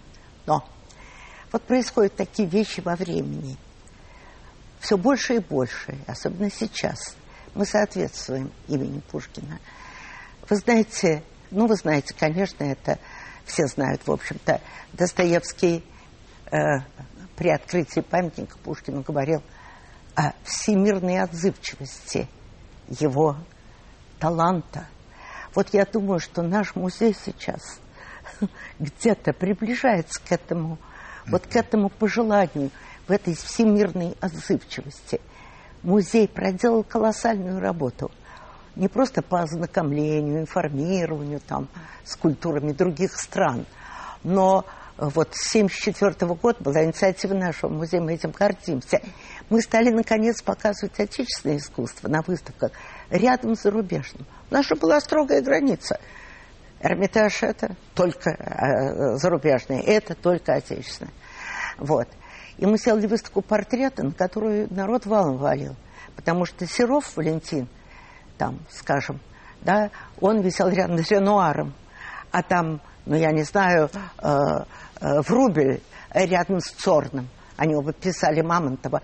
[0.46, 0.68] Но
[1.52, 3.58] вот происходят такие вещи во времени.
[4.80, 7.16] Все больше и больше, особенно сейчас,
[7.56, 9.60] мы соответствуем имени Пушкина.
[10.50, 13.00] Вы знаете, ну, вы знаете, конечно, это
[13.46, 14.62] все знают, в общем-то,
[14.94, 15.84] Достоевский
[16.52, 16.58] э,
[17.36, 19.42] при открытии памятника Пушкину говорил
[20.16, 22.28] о всемирной отзывчивости
[22.88, 23.38] его
[24.20, 24.88] таланта.
[25.56, 27.80] Вот я думаю, что наш музей сейчас
[28.80, 30.78] где-то приближается к этому,
[31.28, 32.72] вот к этому пожеланию,
[33.08, 35.20] в этой всемирной отзывчивости.
[35.84, 38.12] Музей проделал колоссальную работу.
[38.76, 41.68] Не просто по ознакомлению, информированию там,
[42.04, 43.66] с культурами других стран,
[44.24, 44.66] но
[44.98, 49.00] вот с 1974 года была инициатива нашего музея, мы этим гордимся.
[49.50, 52.74] Мы стали, наконец, показывать отечественное искусство на выставках
[53.10, 54.26] рядом с зарубежным.
[54.52, 56.00] У нас же была строгая граница.
[56.82, 61.14] Эрмитаж– это только э, зарубежное, это только отечественное.
[61.78, 62.08] Вот.
[62.60, 65.76] И мы сделали выставку портрета, на которую народ валом валил.
[66.18, 67.70] Потому что Серов Валентин,
[68.38, 69.22] там, скажем,
[69.62, 71.74] да, он висел рядом с Ренуаром.
[72.32, 73.90] А там, ну, я не знаю,
[74.22, 74.28] э,
[75.00, 75.82] э, Врубель
[76.14, 77.30] рядом с Цорным.
[77.56, 79.04] Они оба писали Мамонтова.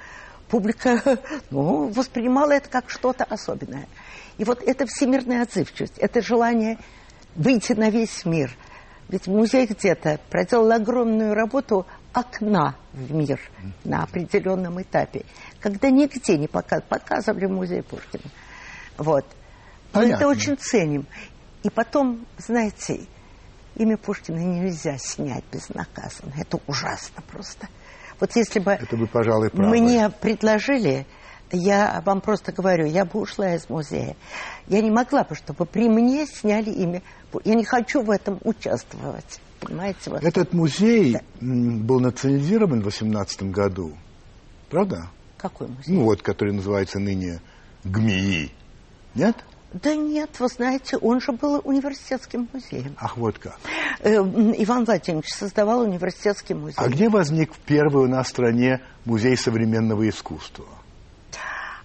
[0.49, 1.01] Публика,
[1.49, 3.87] ну, воспринимала это как что-то особенное.
[4.37, 6.77] И вот это всемирная отзывчивость, это желание
[7.35, 8.51] выйти на весь мир.
[9.07, 13.39] Ведь музей где-то проделал огромную работу окна в мир
[13.83, 15.25] на определенном этапе,
[15.59, 18.23] когда нигде не показывали, показывали музей Пушкина.
[18.97, 19.25] Вот.
[19.93, 21.05] Мы это очень ценим.
[21.63, 23.01] И потом, знаете,
[23.75, 26.33] имя Пушкина нельзя снять безнаказанно.
[26.37, 27.67] Это ужасно просто.
[28.19, 29.77] Вот если бы, это бы пожалуй, правы.
[29.77, 31.05] мне предложили,
[31.51, 34.15] я вам просто говорю, я бы ушла из музея.
[34.67, 37.01] Я не могла бы, чтобы при мне сняли имя.
[37.43, 40.09] Я не хочу в этом участвовать понимаете?
[40.09, 40.23] Вот.
[40.23, 41.21] Этот музей да.
[41.41, 43.93] был национализирован в 18 году,
[44.69, 45.09] правда?
[45.37, 45.95] Какой музей?
[45.95, 47.41] Ну вот, который называется ныне
[47.83, 48.51] ГМИИ.
[49.15, 49.35] Нет?
[49.73, 52.95] Да нет, вы знаете, он же был университетским музеем.
[52.97, 53.59] Ах, вот как.
[53.99, 56.75] Э, Иван Владимирович создавал университетский музей.
[56.77, 60.65] А где возник первый у нас в стране музей современного искусства?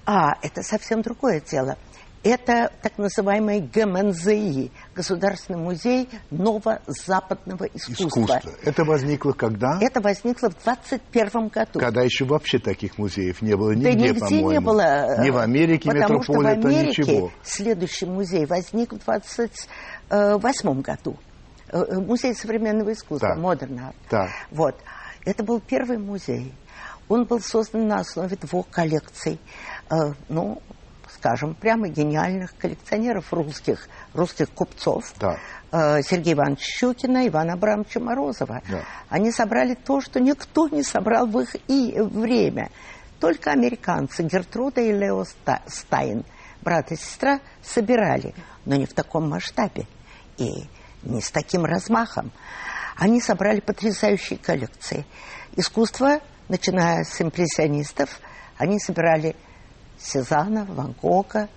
[0.06, 1.76] А, это совсем другое дело.
[2.22, 8.08] Это так называемый ГМНЗИ, Государственный музей ново-западного искусства.
[8.08, 8.50] Искусство.
[8.62, 9.78] Это возникло когда?
[9.80, 11.80] Это возникло в 21 году.
[11.80, 15.22] Когда еще вообще таких музеев не было нигде, да нигде не было.
[15.22, 17.32] Ни в Америке, потому что в Америке ничего.
[17.42, 21.16] следующий музей возник в 28 году.
[21.72, 23.80] Э, э, музей современного искусства, Modern
[24.10, 24.28] Art.
[24.50, 24.76] Вот.
[25.24, 26.52] Это был первый музей.
[27.08, 29.38] Он был создан на основе двух коллекций.
[29.90, 30.60] Э, ну,
[31.20, 35.12] скажем, прямо гениальных коллекционеров русских, русских купцов.
[35.18, 35.36] Да.
[35.70, 38.62] Э, Сергея Ивановича Щукина, Ивана Абрамовича Морозова.
[38.70, 38.84] Да.
[39.10, 42.70] Они собрали то, что никто не собрал в их и время.
[43.20, 45.24] Только американцы, Гертруда и Лео
[45.66, 46.24] Стайн,
[46.62, 49.86] брат и сестра, собирали, но не в таком масштабе
[50.38, 50.48] и
[51.02, 52.32] не с таким размахом.
[52.96, 55.04] Они собрали потрясающие коллекции.
[55.54, 58.20] Искусство, начиная с импрессионистов,
[58.56, 59.36] они собирали
[60.00, 61.48] Сезана, Ван Гога,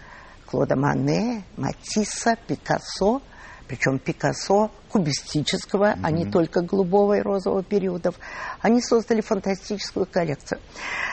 [0.45, 3.21] Клода Мане, Матисса, Пикассо,
[3.67, 5.99] причем Пикассо кубистического, mm-hmm.
[6.03, 8.15] а не только голубого и розового периодов.
[8.61, 10.59] Они создали фантастическую коллекцию.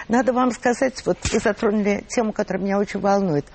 [0.09, 3.47] Надо вам сказать, вот вы затронули тему, которая меня очень волнует.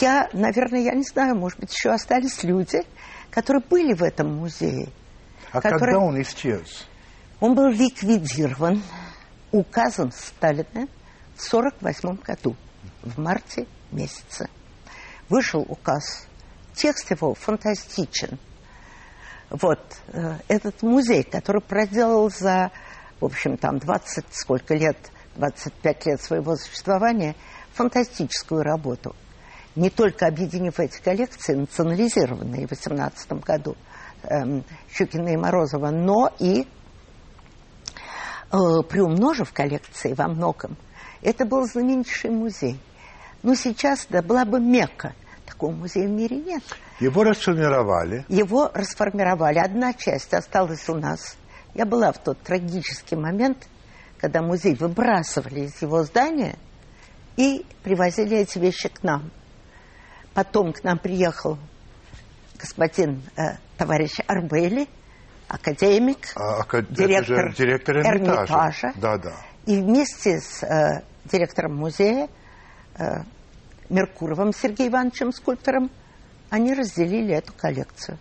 [0.00, 2.82] Я, наверное, я не знаю, может быть, еще остались люди,
[3.30, 4.90] которые были в этом музее.
[5.50, 5.78] А которые...
[5.78, 6.86] когда он исчез?
[7.40, 8.82] Он был ликвидирован
[9.50, 10.86] указом Сталина
[11.36, 12.56] в 1948 году
[13.02, 14.48] в марте месяце.
[15.28, 16.26] Вышел указ.
[16.74, 18.38] Текст его фантастичен.
[19.50, 22.70] Вот э, этот музей, который проделал за,
[23.20, 24.96] в общем, там 20 сколько лет,
[25.36, 27.34] 25 лет своего существования,
[27.72, 29.14] фантастическую работу.
[29.74, 33.76] Не только объединив эти коллекции, национализированные в 18 году
[34.24, 36.66] эм, Щукина и Морозова, но и э,
[38.88, 40.76] приумножив коллекции во многом.
[41.22, 42.80] Это был знаменитейший музей.
[43.42, 45.14] Ну, сейчас, да, была бы Мекка.
[45.46, 46.62] Такого музея в мире нет.
[47.00, 48.24] Его расформировали.
[48.28, 49.58] Его расформировали.
[49.58, 51.36] Одна часть осталась у нас.
[51.74, 53.66] Я была в тот трагический момент,
[54.18, 56.56] когда музей выбрасывали из его здания
[57.36, 59.30] и привозили эти вещи к нам.
[60.34, 61.58] Потом к нам приехал
[62.58, 64.88] господин э, товарищ Арбели,
[65.46, 66.92] академик, а, акад...
[66.92, 68.54] директор, директор Эрмитажа.
[68.54, 68.92] Эрмитажа.
[68.96, 69.34] Да, да.
[69.66, 72.28] И вместе с э, директором музея
[72.98, 73.22] э,
[73.88, 75.90] Меркуровым Сергеем Ивановичем, скульптором,
[76.50, 78.18] они разделили эту коллекцию.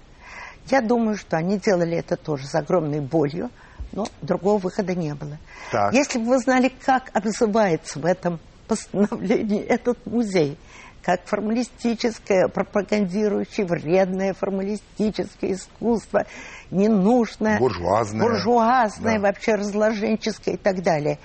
[0.70, 3.50] Я думаю, что они делали это тоже с огромной болью,
[3.94, 5.38] но другого выхода не было.
[5.72, 5.94] Так.
[5.94, 10.58] Если бы вы знали, как обзывается в этом постановлении этот музей,
[11.02, 16.26] как формалистическое, пропагандирующее вредное формалистическое искусство,
[16.70, 19.22] ненужное, буржуазное, буржуазное да.
[19.22, 21.18] вообще разложенческое и так далее.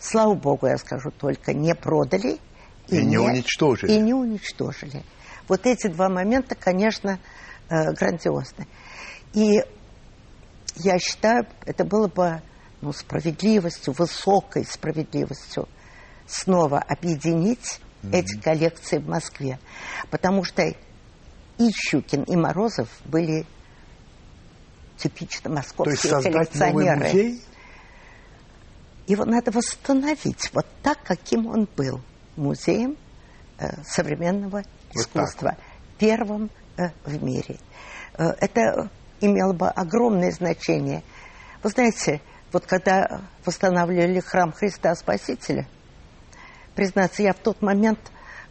[0.00, 2.38] Слава богу, я скажу только, не продали
[2.88, 3.92] и, и не, не уничтожили.
[3.92, 5.02] И не уничтожили.
[5.46, 7.18] Вот эти два момента, конечно,
[7.68, 8.66] э, грандиозны.
[9.34, 9.62] И
[10.76, 12.40] я считаю, это было бы
[12.80, 15.68] ну, справедливостью, высокой справедливостью
[16.26, 18.12] снова объединить mm-hmm.
[18.12, 19.58] эти коллекции в Москве.
[20.10, 23.44] Потому что и Щукин, и Морозов были
[24.96, 26.96] типично московские То есть коллекционеры.
[26.96, 27.42] Новый музей?
[29.06, 32.00] Его надо восстановить вот так, каким он был.
[32.36, 32.96] Музеем
[33.58, 35.50] э, современного вот искусства.
[35.50, 35.58] Так.
[35.98, 37.58] Первым э, в мире.
[38.16, 41.02] Э, это имело бы огромное значение.
[41.62, 42.20] Вы знаете,
[42.52, 45.66] вот когда восстанавливали храм Христа Спасителя,
[46.74, 47.98] признаться, я в тот момент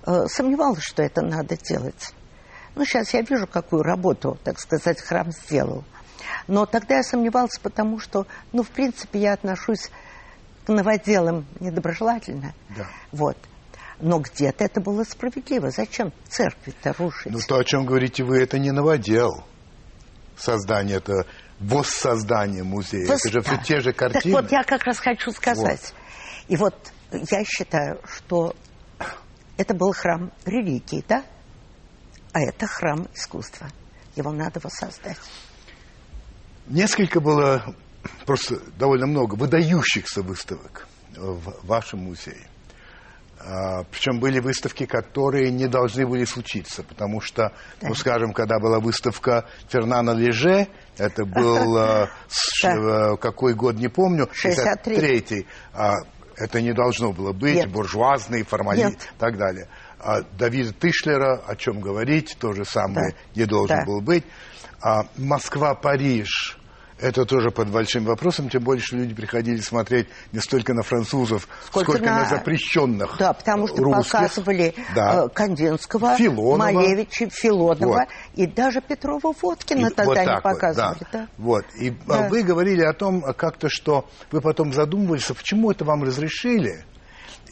[0.06, 2.14] э, сомневалась, что это надо делать.
[2.76, 5.84] Ну, сейчас я вижу, какую работу, так сказать, храм сделал.
[6.48, 9.90] Но тогда я сомневалась, потому что, ну, в принципе, я отношусь
[10.70, 12.54] к новоделам недоброжелательно.
[12.78, 12.88] Да.
[13.12, 13.36] Вот.
[14.00, 15.72] Но где-то это было справедливо.
[15.72, 17.32] Зачем церкви-то рушить?
[17.32, 19.44] Ну, то, о чем говорите вы, это не новодел.
[20.38, 21.26] Создание, это
[21.60, 23.08] воссоздание музея.
[23.08, 23.26] Вос...
[23.26, 24.22] Это же все те же картины.
[24.22, 25.82] Так вот, я как раз хочу сказать.
[25.82, 25.94] Вот.
[26.48, 28.56] И вот я считаю, что
[29.58, 31.24] это был храм религии, да?
[32.32, 33.68] А это храм искусства.
[34.16, 35.18] Его надо воссоздать.
[36.68, 37.76] Несколько было,
[38.26, 42.48] просто довольно много выдающихся выставок в вашем музее.
[43.42, 47.88] А, причем были выставки, которые не должны были случиться, потому что, да.
[47.88, 50.68] ну, скажем, когда была выставка Фернана Леже,
[50.98, 52.10] это был а,
[52.64, 53.16] да.
[53.22, 55.48] какой год, не помню, 63-й.
[55.74, 55.94] А,
[56.36, 57.72] это не должно было быть, Нет.
[57.72, 59.68] буржуазный, формалист и так далее.
[60.00, 63.18] А Давида Тышлера, о чем говорить, то же самое да.
[63.36, 63.86] не должен да.
[63.86, 64.26] был быть.
[64.82, 66.58] А Москва-Париж,
[67.00, 71.48] это тоже под большим вопросом, тем более, что люди приходили смотреть не столько на французов,
[71.66, 72.20] сколько, сколько на...
[72.20, 74.12] на запрещенных Да, потому что русских.
[74.12, 75.26] показывали да.
[75.26, 76.72] Э, Кандинского, Филонова.
[76.72, 78.08] Малевича, Филонова вот.
[78.36, 80.98] и даже Петрова Водкина и, тогда вот не показывали.
[81.00, 81.20] Вот, да.
[81.20, 81.28] Да.
[81.38, 81.66] Вот.
[81.80, 82.28] И да.
[82.30, 86.84] вы говорили о том как-то, что вы потом задумывались, а почему это вам разрешили?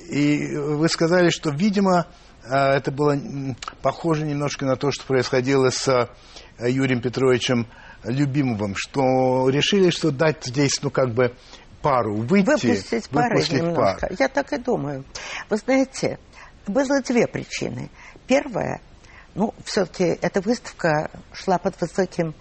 [0.09, 2.07] И вы сказали, что, видимо,
[2.43, 3.17] э, это было
[3.81, 5.87] похоже немножко на то, что происходило с
[6.59, 7.67] э, Юрием Петровичем
[8.07, 11.35] Любимовым, что решили, что дать здесь, ну, как бы
[11.81, 12.45] пару выйти.
[12.45, 14.07] Выпустить пары немножко.
[14.07, 14.11] Пар.
[14.17, 15.05] Я так и думаю.
[15.49, 16.19] Вы знаете,
[16.65, 17.89] было две причины.
[18.27, 18.81] Первая,
[19.35, 22.33] ну, все-таки эта выставка шла под высоким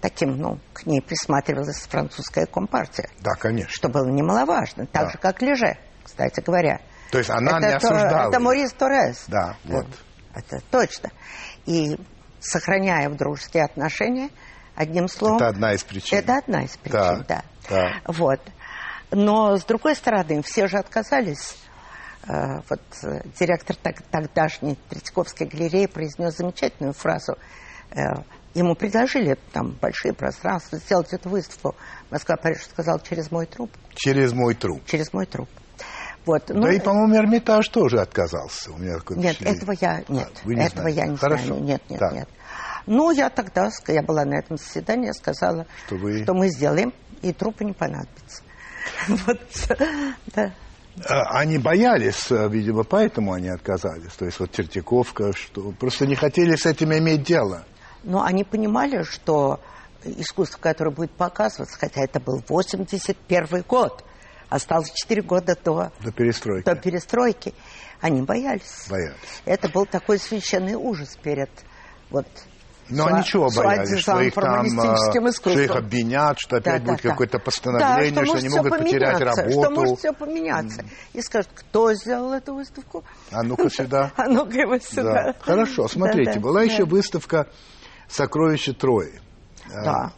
[0.00, 3.08] таким, ну, к ней присматривалась французская компартия.
[3.20, 3.70] Да, конечно.
[3.70, 4.86] Что было немаловажно.
[4.86, 5.10] Так да.
[5.10, 6.80] же, как Леже, кстати говоря.
[7.10, 8.28] То есть она это, не осуждала.
[8.28, 9.24] Это Морис Торрес.
[9.28, 9.86] Да, вот.
[10.34, 11.10] Это точно.
[11.64, 11.96] И
[12.40, 14.28] сохраняя дружеские отношения,
[14.74, 15.36] Одним словом...
[15.36, 16.18] Это одна из причин.
[16.18, 17.24] Это одна из причин, да.
[17.28, 17.44] да.
[17.70, 17.92] да.
[18.06, 18.40] Вот.
[19.10, 21.56] Но, с другой стороны, все же отказались.
[22.26, 23.76] Э, вот э, директор
[24.10, 27.36] тогдашней Третьяковской галереи произнес замечательную фразу.
[27.90, 28.22] Э,
[28.54, 31.76] ему предложили там большие пространства сделать эту выставку.
[32.10, 33.70] Москва, Париж сказал, через мой труп.
[33.94, 34.82] Через мой труп.
[34.86, 35.48] Через мой труп.
[36.24, 36.44] Вот.
[36.46, 38.72] Да ну, и, по-моему, Эрмитаж тоже отказался.
[38.72, 41.00] У меня такое нет, этого я, нет, а, не этого знаете.
[41.00, 41.44] я не Хорошо.
[41.44, 41.62] знаю.
[41.62, 42.12] Нет, нет, так.
[42.12, 42.28] нет.
[42.86, 46.22] Ну, я тогда, я была на этом заседании, я сказала, что, вы...
[46.22, 46.92] что мы сделаем,
[47.22, 48.42] и трупы не понадобятся.
[49.08, 49.40] Вот,
[50.34, 50.52] да.
[51.08, 54.12] А, они боялись, э, видимо, поэтому они отказались.
[54.12, 57.64] То есть вот Тертьяковка, что просто не хотели с этим иметь дело.
[58.04, 59.60] Но они понимали, что
[60.04, 64.04] искусство, которое будет показываться, хотя это был 81 год,
[64.48, 66.64] осталось 4 года до, до перестройки.
[66.64, 67.54] До перестройки.
[68.00, 68.86] Они боялись.
[68.88, 69.42] Боялись.
[69.46, 71.50] Это был такой священный ужас перед
[72.10, 72.26] вот
[72.88, 77.02] но они чего боялись, что их там, а, что их обвинят, что опять да, будет
[77.02, 79.50] да, какое-то постановление, да, что, что они могут потерять работу.
[79.50, 80.84] Что может все поменяться.
[81.12, 83.04] И скажут, кто сделал эту выставку?
[83.30, 84.12] А ну-ка сюда.
[84.16, 85.12] А ну-ка его сюда.
[85.12, 85.34] Да.
[85.40, 87.48] Хорошо, смотрите, была еще выставка
[88.08, 89.20] «Сокровища Трои».
[89.72, 90.12] А, да.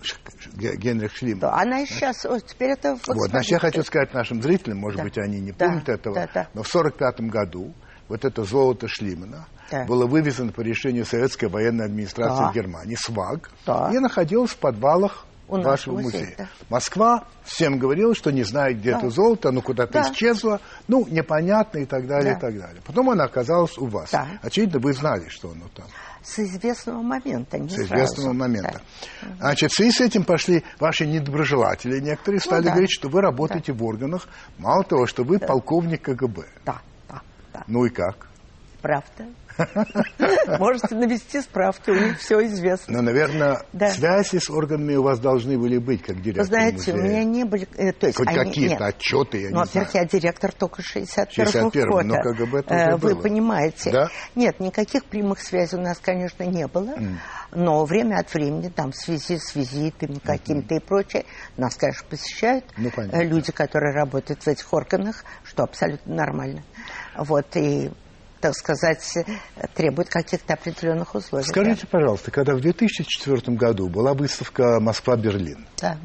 [0.54, 1.38] Генрих Шлим.
[1.38, 2.98] Да, она и сейчас, теперь это...
[3.06, 5.04] Вот, значит, я хочу сказать нашим зрителям, может да.
[5.04, 6.48] быть, они не помнят да, этого, да, да.
[6.52, 7.74] но в 1945 году
[8.08, 9.84] вот это золото Шлимана да.
[9.84, 12.52] было вывезено по решению Советской военной администрации да.
[12.52, 13.90] Германии, СВАГ, да.
[13.92, 16.20] и находилось в подвалах у вашего музея.
[16.22, 16.36] музея.
[16.38, 16.48] Да.
[16.70, 18.98] Москва всем говорила, что не знает, где да.
[18.98, 20.12] это золото, оно куда-то да.
[20.12, 22.38] исчезло, ну, непонятно и так далее, да.
[22.38, 22.82] и так далее.
[22.84, 24.10] Потом оно оказалось у вас.
[24.10, 24.26] Да.
[24.42, 25.86] Очевидно, вы знали, что оно там.
[26.22, 28.80] С известного момента, не С известного момента.
[29.22, 29.28] Да.
[29.38, 32.70] Значит, в связи с этим пошли ваши недоброжелатели, некоторые ну стали ну, да.
[32.72, 33.78] говорить, что вы работаете да.
[33.78, 34.28] в органах,
[34.58, 35.46] мало того, что вы да.
[35.46, 36.42] полковник КГБ.
[36.64, 36.80] Да,
[37.56, 37.64] да.
[37.66, 38.28] Ну и как?
[38.82, 39.26] Правда.
[40.58, 42.98] Можете навести справки, у них все известно.
[42.98, 43.88] Но, наверное, да.
[43.88, 46.94] связи с органами у вас должны были быть, как директор Вы знаете, музея.
[46.94, 47.66] у меня не были...
[47.76, 49.88] Э, то есть Хоть какие-то отчеты, я ну, не знаю.
[49.94, 52.06] я директор только 61 -го 61 года.
[52.06, 53.22] но КГБ тоже э, Вы было.
[53.22, 53.90] понимаете.
[53.90, 54.08] Да?
[54.34, 56.94] Нет, никаких прямых связей у нас, конечно, не было.
[56.96, 57.16] Mm.
[57.52, 60.78] Но время от времени, там, в связи с визитами какими-то mm-hmm.
[60.78, 61.24] и прочее,
[61.56, 62.90] нас, конечно, посещают ну,
[63.22, 66.62] люди, которые работают в этих органах, что абсолютно нормально.
[67.18, 67.90] Вот, и
[68.40, 69.02] так сказать,
[69.74, 71.44] требует каких-то определенных условий.
[71.44, 71.88] Скажите, да.
[71.90, 75.98] пожалуйста, когда в 2004 году была выставка «Москва-Берлин», да.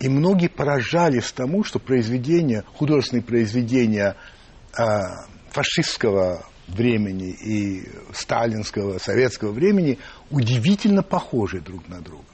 [0.00, 4.16] и многие поражались тому, что произведения, художественные произведения
[4.76, 4.82] э,
[5.50, 9.98] фашистского времени и сталинского, советского времени
[10.30, 12.24] удивительно похожи друг на друга.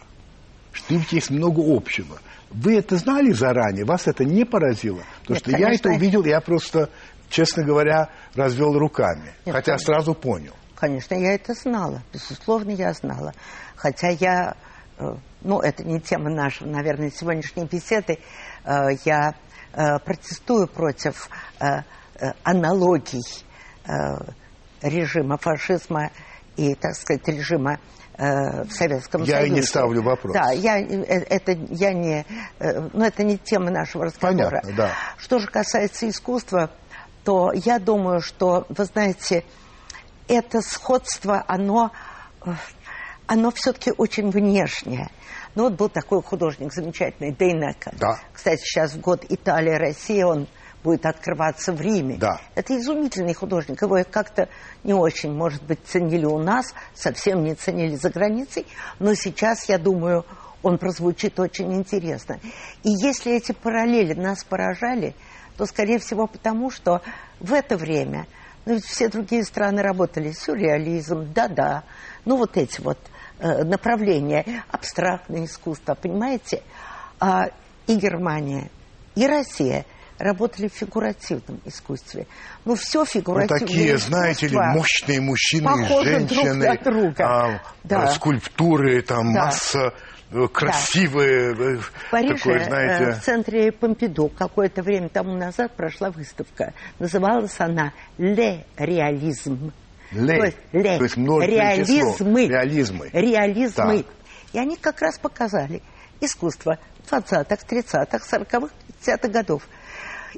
[0.72, 2.20] Что в них есть много общего.
[2.50, 3.84] Вы это знали заранее?
[3.84, 5.02] Вас это не поразило?
[5.20, 5.68] Потому Нет, что конечно.
[5.68, 6.90] я это увидел, я просто,
[7.30, 9.32] честно говоря, развел руками.
[9.46, 9.94] Нет, хотя конечно.
[9.94, 10.52] сразу понял.
[10.74, 12.02] Конечно, я это знала.
[12.12, 13.32] Безусловно, я знала.
[13.76, 14.56] Хотя я,
[14.98, 15.04] э,
[15.42, 18.18] ну, это не тема нашей, наверное, сегодняшней беседы,
[18.64, 18.70] э,
[19.04, 19.34] я
[19.72, 21.28] э, протестую против
[22.42, 23.22] аналогий
[24.82, 26.10] режима фашизма
[26.56, 27.78] и, так сказать, режима
[28.18, 29.54] в Советском я Союзе.
[29.54, 30.34] Я не ставлю вопрос.
[30.34, 32.26] Да, я, это, я не,
[32.92, 34.50] ну, это не тема нашего разговора.
[34.50, 34.90] Понятно, да.
[35.16, 36.70] Что же касается искусства,
[37.30, 39.44] то я думаю, что, вы знаете,
[40.26, 41.92] это сходство, оно,
[43.28, 45.10] оно все-таки очень внешнее.
[45.54, 47.92] Ну, вот был такой художник замечательный, Дейнека.
[48.00, 48.18] Да.
[48.32, 50.48] Кстати, сейчас в год Италия, Россия, он
[50.82, 52.16] будет открываться в Риме.
[52.16, 52.40] Да.
[52.56, 53.80] Это изумительный художник.
[53.80, 54.48] Его как-то
[54.82, 58.66] не очень, может быть, ценили у нас, совсем не ценили за границей.
[58.98, 60.26] Но сейчас, я думаю,
[60.64, 62.40] он прозвучит очень интересно.
[62.82, 65.14] И если эти параллели нас поражали,
[65.60, 67.02] то, скорее всего, потому что
[67.38, 68.26] в это время,
[68.64, 71.82] ну ведь все другие страны работали, сюрреализм, да-да,
[72.24, 72.96] ну вот эти вот
[73.40, 76.62] э, направления, абстрактное искусство, понимаете?
[77.20, 77.48] А,
[77.86, 78.70] и Германия,
[79.14, 79.84] и Россия–
[80.20, 82.26] работали в фигуративном искусстве.
[82.64, 86.66] Ну, все фигуративное ну, такие, знаете ли, мощные мужчины и женщины.
[86.66, 87.24] Друг на друга.
[87.24, 88.06] А, да.
[88.08, 89.46] Скульптуры, там да.
[89.46, 89.94] масса
[90.30, 91.54] э, красивые.
[91.54, 91.64] Да.
[91.64, 93.04] Э, в Париже, такое, знаете...
[93.04, 96.72] Э, в центре Помпиду какое-то время тому назад прошла выставка.
[96.98, 99.72] Называлась она «Ле реализм».
[100.12, 100.38] Ле.
[100.38, 100.98] То есть, ле.
[100.98, 102.12] То есть Реализмы.
[102.14, 102.48] число.
[102.48, 103.10] Реализмы.
[103.12, 104.02] Реализмы.
[104.02, 104.06] Так.
[104.52, 105.82] И они как раз показали
[106.20, 106.78] искусство
[107.08, 108.68] 20-х, 30-х, 40-х,
[109.04, 109.62] 50-х годов.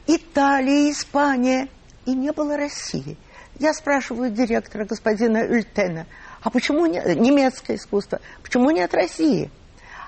[0.06, 1.68] Италия, Испания,
[2.04, 3.16] и не было России.
[3.58, 6.06] Я спрашиваю директора, господина Ультена,
[6.40, 9.50] а почему нет, немецкое искусство, почему нет России?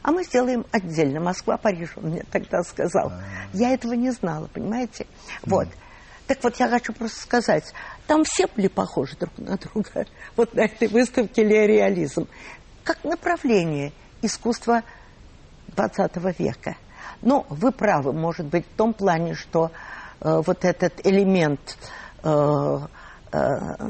[0.05, 3.09] А мы сделаем отдельно, Москва, Париж, он мне тогда сказал.
[3.09, 3.57] А-а-а.
[3.57, 5.07] Я этого не знала, понимаете?
[5.47, 5.67] Вот.
[6.27, 7.73] Так вот, я хочу просто сказать,
[8.07, 10.05] там все были похожи друг на друга.
[10.37, 12.29] Вот на этой выставке «Леореализм».
[12.85, 14.83] Как направление искусства
[15.75, 16.77] XX века.
[17.23, 19.71] Но вы правы, может быть, в том плане, что
[20.21, 21.79] э, вот этот элемент,
[22.23, 22.79] э,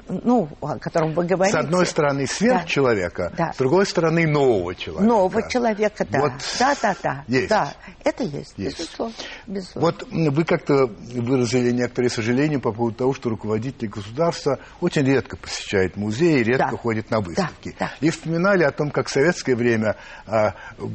[0.09, 1.59] ну, о котором вы говорите...
[1.59, 3.53] С одной стороны, сверхчеловека, да.
[3.53, 5.07] с другой стороны, нового человека.
[5.07, 6.21] Нового человека, да.
[6.21, 7.25] Вот да, да, да.
[7.29, 7.49] Есть.
[7.49, 7.75] Да,
[8.05, 8.79] это есть, есть.
[8.79, 9.15] Безусловно,
[9.47, 9.91] безусловно.
[9.91, 15.97] Вот вы как-то выразили некоторые сожаления по поводу того, что руководители государства очень редко посещают
[15.97, 16.77] музеи, редко да.
[16.79, 17.77] ходят на выставки.
[17.79, 17.93] Да, да.
[18.01, 20.55] И вспоминали о том, как в советское время а,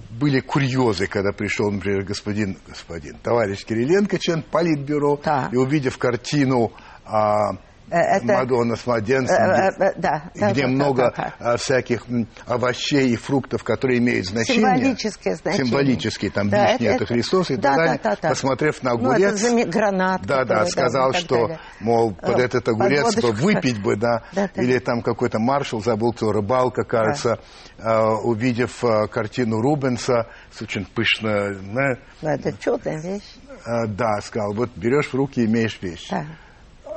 [0.09, 5.49] были курьезы, когда пришел, например, господин, господин товарищ Кириленко, член политбюро, да.
[5.51, 6.71] и увидев картину...
[7.05, 7.51] А,
[7.89, 8.25] это...
[8.25, 11.57] Мадонна с младенцем, э, э, да, где, да, много да, да.
[11.57, 12.05] всяких
[12.45, 14.61] овощей и фруктов, которые имеют значение.
[14.61, 15.65] Символическое значение.
[15.65, 17.99] Символические, там да, вишни, это, это Христос и да, так далее.
[18.03, 18.29] Да, да, да.
[18.29, 21.59] Посмотрев на ну, огурец, ну, гранат, да, да, сказал, да, что, далее.
[21.79, 24.61] мол, под э, этот огурец бы выпить бы, да, да, да.
[24.61, 27.39] или там какой-то маршал, забыл, кто рыбалка, кажется,
[27.77, 27.91] да.
[27.91, 33.35] э, увидев э, картину Рубенса, с очень пышно, да, ну, это чудная вещь.
[33.65, 36.07] Э, да, сказал, вот берешь в руки, имеешь вещь.
[36.09, 36.25] Да.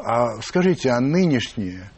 [0.05, 1.91] А скажите, а нынешние,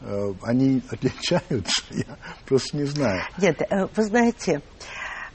[0.00, 1.82] э, они отличаются?
[1.90, 2.16] Я
[2.46, 3.22] просто не знаю.
[3.38, 4.62] Нет, э, вы знаете,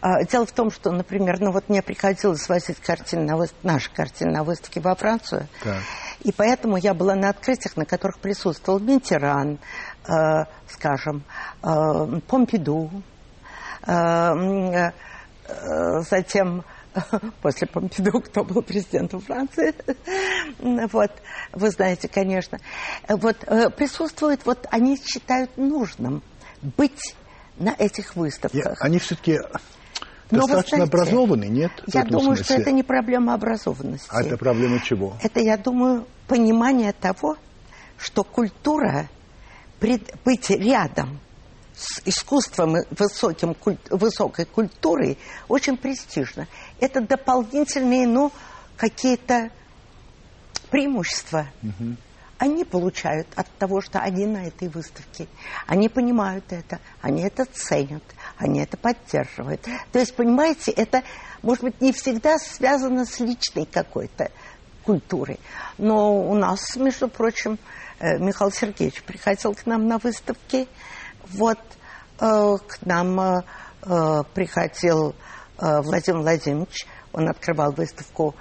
[0.01, 3.91] э, дело в том, что, например, ну вот мне приходилось возить картины на выставки, наши
[3.91, 5.47] картины на выставке во Францию.
[5.63, 5.83] Так.
[6.21, 9.59] И поэтому я была на открытиях, на которых присутствовал Миттеран,
[10.07, 11.23] э, скажем,
[11.63, 13.03] э, Помпиду,
[13.85, 14.91] э, э,
[16.09, 16.63] затем
[17.41, 19.73] после Помпиду, кто был президентом Франции.
[20.91, 21.11] вот,
[21.53, 22.59] вы знаете, конечно.
[23.07, 23.37] Вот
[23.75, 26.23] присутствует, вот они считают нужным
[26.61, 27.15] быть
[27.57, 28.65] на этих выставках.
[28.65, 29.37] Я, они все-таки
[30.29, 31.71] достаточно знаете, образованы, нет?
[31.87, 32.43] Я думаю, смысле?
[32.43, 34.07] что это не проблема образованности.
[34.09, 35.15] А это проблема чего?
[35.21, 37.37] Это, я думаю, понимание того,
[37.97, 39.07] что культура
[39.79, 41.19] пред, быть рядом
[41.75, 45.17] с искусством высоким, куль, высокой культурой
[45.47, 46.47] очень престижно.
[46.79, 48.31] Это дополнительные, ну,
[48.77, 49.51] какие-то
[50.69, 51.47] преимущества.
[51.61, 51.95] Угу.
[52.37, 55.27] Они получают от того, что они на этой выставке.
[55.67, 58.03] Они понимают это, они это ценят,
[58.37, 59.67] они это поддерживают.
[59.91, 61.03] То есть, понимаете, это,
[61.41, 64.31] может быть, не всегда связано с личной какой-то
[64.85, 65.37] культурой.
[65.77, 67.59] Но у нас, между прочим,
[67.99, 70.69] э, Михаил Сергеевич приходил к нам на выставки.
[71.25, 71.59] Вот
[72.21, 75.13] э, к нам э, приходил
[75.59, 76.87] Владимир Владимирович.
[77.11, 78.35] Он открывал выставку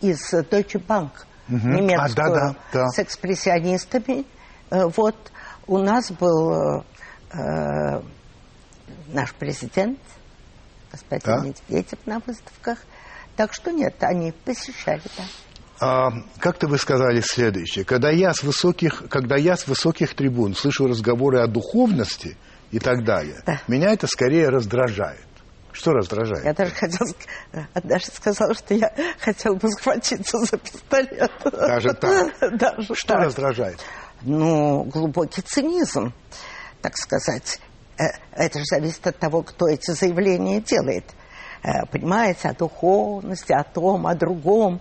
[0.00, 1.10] из Deutsche Bank,
[1.48, 1.68] угу.
[1.68, 2.88] немецкую, а, да, да, да.
[2.88, 4.24] с экспрессионистами.
[4.70, 5.16] Вот
[5.66, 6.84] у нас был
[7.32, 8.02] э,
[9.08, 9.98] наш президент,
[10.90, 11.40] господин да?
[11.40, 12.78] Медведев на выставках.
[13.36, 15.24] Так что нет, они посещали, да.
[15.80, 17.84] А, как-то вы сказали следующее.
[17.84, 22.36] Когда я, с высоких, когда я с высоких трибун слышу разговоры о духовности
[22.70, 23.60] и так далее, да.
[23.66, 25.24] меня это скорее раздражает.
[25.72, 26.44] Что раздражает?
[26.44, 27.14] Я даже хотела,
[27.74, 31.30] даже сказала, что я хотела бы схватиться за пистолет.
[31.44, 32.34] Даже так?
[32.58, 33.24] Даже что так.
[33.26, 33.78] раздражает?
[34.22, 36.12] Ну, глубокий цинизм,
[36.82, 37.60] так сказать.
[37.98, 38.02] Э,
[38.32, 41.04] это же зависит от того, кто эти заявления делает.
[41.62, 44.80] Э, понимаете, о духовности, о том, о другом.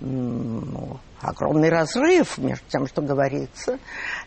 [0.00, 3.78] Ну, огромный разрыв между тем, что говорится,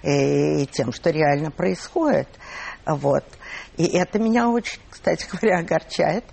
[0.03, 2.28] и тем, что реально происходит.
[2.86, 3.24] Вот.
[3.78, 6.26] И это меня очень, кстати говоря, огорчает.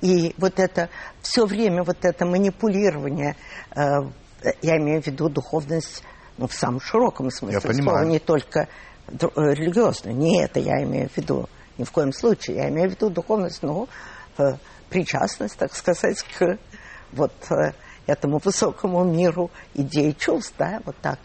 [0.00, 0.88] И вот это
[1.22, 3.36] все время вот это манипулирование,
[3.74, 3.82] э,
[4.62, 6.02] я имею в виду духовность
[6.38, 7.98] ну, в самом широком смысле я понимаю.
[7.98, 8.68] слова, не только
[9.08, 10.16] э, религиозную.
[10.16, 12.56] Не это я имею в виду ни в коем случае.
[12.56, 13.88] Я имею в виду духовность, ну,
[14.38, 14.54] э,
[14.88, 16.58] причастность, так сказать, к
[17.12, 17.72] вот э,
[18.06, 21.18] этому высокому миру идей чувств, да, вот так.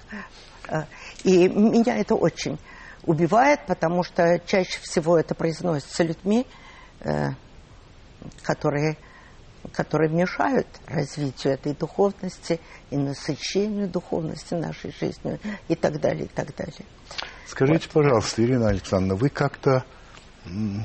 [0.68, 0.84] Э,
[1.24, 2.60] и меня это очень
[3.06, 6.46] убивает, потому что чаще всего это произносится людьми,
[7.02, 7.30] э,
[8.44, 8.98] которые,
[9.72, 16.56] которые мешают развитию этой духовности и насыщению духовности нашей жизнью и так далее, и так
[16.56, 16.86] далее.
[17.48, 18.04] Скажите, вот.
[18.04, 19.86] пожалуйста, Ирина Александровна, вы как-то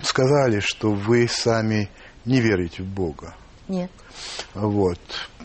[0.02, 1.90] сказали, что вы сами
[2.24, 3.34] не верите в Бога.
[3.68, 3.90] Нет.
[4.54, 5.00] Вот.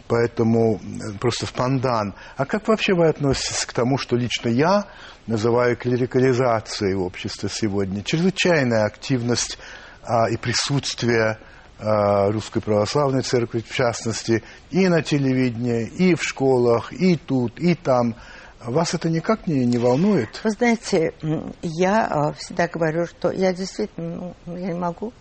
[0.08, 2.14] Поэтому э, просто в пандан.
[2.38, 4.86] А как вообще вы относитесь к тому, что лично я
[5.26, 8.03] называю клерикализацией общества сегодня?
[8.03, 9.58] Чрезвычайная активность
[10.03, 11.39] а, и присутствие
[11.80, 17.76] а, Русской Православной Церкви, в частности, и на телевидении, и в школах, и тут, и
[17.76, 18.16] там.
[18.64, 20.41] Вас это никак не, не волнует?
[20.43, 21.14] Вы знаете,
[21.62, 25.14] я а, всегда говорю, что я действительно, ну, я не могу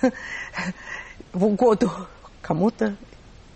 [1.32, 1.90] в угоду
[2.40, 2.96] кому-то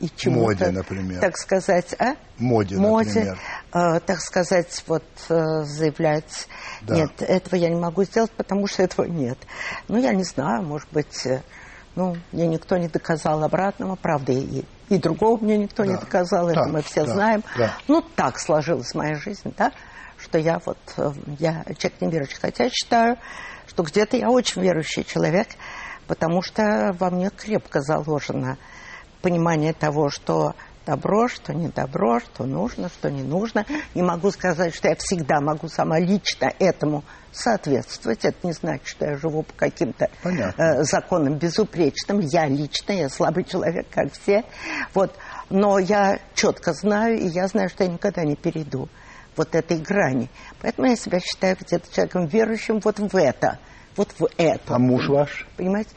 [0.02, 0.64] и чему-то.
[0.64, 1.20] Моде, например.
[1.20, 2.16] Так сказать, а?
[2.36, 3.38] Моде, Моде например.
[3.72, 6.48] Э, так сказать, вот э, заявлять.
[6.82, 6.96] Да.
[6.96, 9.38] Нет, этого я не могу сделать, потому что этого нет.
[9.86, 11.42] Ну, я не знаю, может быть, э,
[11.94, 15.92] ну, мне никто не доказал обратного, правда, и, и другого мне никто да.
[15.92, 17.12] не доказал, это мы все да.
[17.12, 17.44] знаем.
[17.56, 17.72] Да.
[17.86, 19.70] Ну, так сложилась моя жизнь, да,
[20.18, 23.18] что я вот, э, я человек неверующий, хотя считаю,
[23.68, 25.46] что где-то я очень верующий человек,
[26.08, 28.58] потому что во мне крепко заложено
[29.22, 30.54] понимание того, что
[30.84, 33.64] добро, что не добро, что нужно, что не нужно.
[33.94, 38.24] Не могу сказать, что я всегда могу сама лично этому соответствовать.
[38.24, 42.20] Это не значит, что я живу по каким-то э, законам безупречным.
[42.20, 44.44] Я лично, я слабый человек, как все.
[44.92, 45.14] Вот.
[45.48, 48.88] Но я четко знаю, и я знаю, что я никогда не перейду
[49.36, 50.30] вот этой грани.
[50.60, 53.58] Поэтому я себя считаю где-то человеком верующим вот в это.
[53.96, 54.74] Вот в это.
[54.74, 55.46] А муж ваш?
[55.56, 55.90] Понимаете?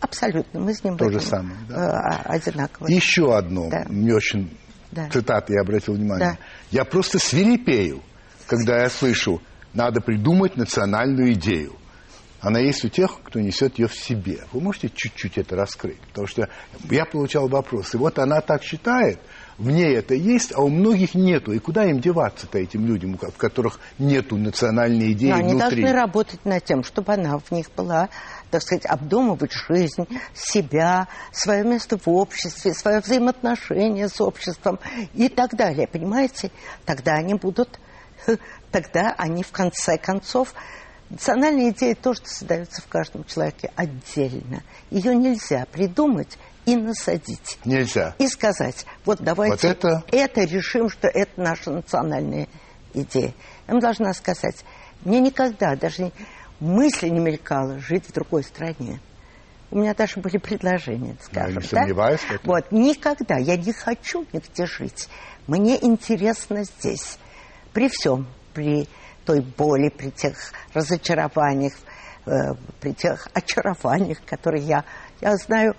[0.00, 0.60] Абсолютно.
[0.60, 2.22] Мы с ним То же самое, да?
[2.26, 2.86] Э, одинаково.
[2.88, 3.84] Еще одно, да.
[3.88, 4.56] мне очень
[4.90, 5.08] да.
[5.10, 6.32] цитаты я обратил внимание.
[6.32, 6.38] Да.
[6.70, 8.02] Я просто свирепею,
[8.46, 9.40] когда я слышу,
[9.74, 11.74] надо придумать национальную идею.
[12.40, 14.38] Она есть у тех, кто несет ее в себе.
[14.52, 16.00] Вы можете чуть-чуть это раскрыть?
[16.08, 16.48] Потому что
[16.88, 17.94] я получал вопрос.
[17.94, 19.20] И вот она так считает,
[19.58, 21.52] в ней это есть, а у многих нету.
[21.52, 25.82] И куда им деваться-то этим людям, у которых нету национальной идеи Но они внутри?
[25.82, 28.08] должны работать над тем, чтобы она в них была,
[28.50, 34.78] так сказать, обдумывать жизнь, себя, свое место в обществе, свое взаимоотношение с обществом
[35.14, 35.86] и так далее.
[35.86, 36.50] Понимаете?
[36.84, 37.78] Тогда они будут,
[38.70, 40.54] тогда они в конце концов
[41.10, 44.62] Национальная идея то, что создается в каждом человеке отдельно.
[44.90, 47.58] Ее нельзя придумать и насадить.
[47.64, 48.14] Нельзя.
[48.18, 50.04] И сказать, вот давайте вот это...
[50.12, 52.46] это решим, что это наша национальная
[52.94, 53.34] идея.
[53.66, 54.64] Я вам должна сказать,
[55.04, 56.12] мне никогда даже
[56.60, 59.00] мысли не мелькало жить в другой стране.
[59.70, 61.54] У меня даже были предложения, скажем.
[61.54, 62.38] Я не сомневаюсь да?
[62.44, 63.38] Вот, никогда.
[63.38, 65.08] Я не хочу нигде жить.
[65.46, 67.18] Мне интересно здесь.
[67.72, 68.88] При всем, при
[69.24, 70.36] той боли, при тех
[70.74, 71.74] разочарованиях,
[72.26, 72.30] э,
[72.80, 74.84] при тех очарованиях, которые я...
[75.20, 75.76] Я знаю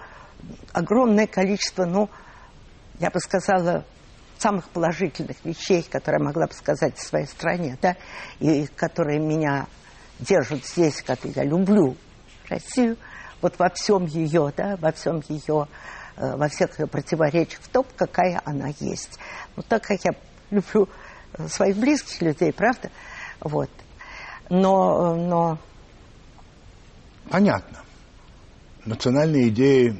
[0.71, 2.09] огромное количество, ну,
[2.99, 3.83] я бы сказала,
[4.37, 7.95] самых положительных вещей, которые я могла бы сказать в своей стране, да,
[8.39, 9.67] и которые меня
[10.21, 11.95] держат здесь, как я люблю
[12.49, 12.97] Россию,
[13.41, 15.67] вот во всем ее, да, во всем ее,
[16.15, 19.19] э, во всех ее противоречиях, в том, какая она есть.
[19.55, 20.11] Ну, так как я
[20.51, 20.87] люблю
[21.33, 22.91] э, своих близких людей, правда,
[23.39, 23.69] вот.
[24.49, 25.57] Но, но...
[27.29, 27.79] Понятно.
[28.85, 29.97] Национальные идеи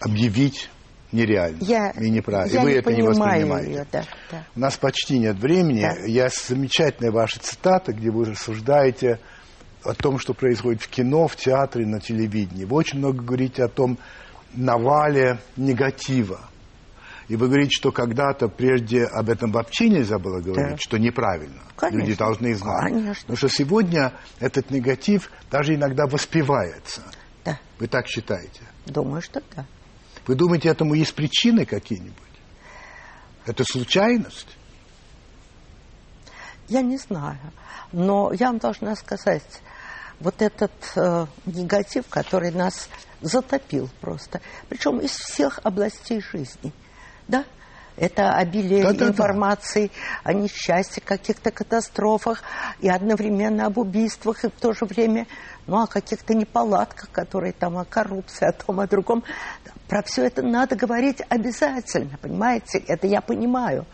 [0.00, 0.68] объявить
[1.12, 2.54] нереально я, и неправильно.
[2.54, 3.70] Я и вы не это не воспринимаете.
[3.70, 4.44] Ее, да, да.
[4.54, 5.80] У нас почти нет времени.
[5.80, 5.94] Да.
[6.06, 9.20] Я замечательная ваша цитата, где вы рассуждаете
[9.86, 12.64] о том, что происходит в кино, в театре, на телевидении.
[12.64, 13.98] Вы очень много говорите о том
[14.54, 16.40] навале негатива.
[17.28, 20.78] И вы говорите, что когда-то прежде об этом вообще нельзя было говорить, Да.
[20.78, 21.60] что неправильно.
[21.76, 21.98] Конечно.
[21.98, 22.82] Люди должны знать.
[22.84, 23.20] Конечно.
[23.22, 27.02] Потому что сегодня этот негатив даже иногда воспевается.
[27.44, 28.60] Да, Вы так считаете?
[28.86, 29.66] думаю, что да.
[30.28, 32.14] Вы думаете, этому есть причины какие-нибудь?
[33.44, 34.56] Это случайность?
[36.68, 37.38] Я не знаю.
[37.92, 39.44] Но я вам должна сказать,
[40.20, 42.88] вот этот э, негатив, который нас
[43.20, 46.72] затопил просто, причем из всех областей жизни,
[47.28, 47.44] да?
[47.96, 49.06] Это обилие Да-да-да.
[49.08, 49.90] информации
[50.22, 52.42] о несчастье, каких-то катастрофах,
[52.80, 55.26] и одновременно об убийствах, и в то же время,
[55.66, 59.24] ну, о каких-то неполадках, которые там, о коррупции, о том, о другом.
[59.88, 62.78] Про все это надо говорить обязательно, понимаете?
[62.86, 63.86] Это я понимаю.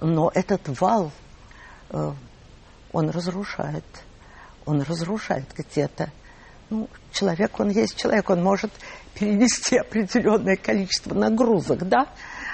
[0.00, 1.12] Но этот вал,
[1.90, 2.12] э,
[2.92, 3.84] он разрушает.
[4.66, 6.10] Он разрушает где-то.
[6.70, 8.72] Ну, человек, он есть человек, он может
[9.14, 12.08] перенести определенное количество нагрузок, да,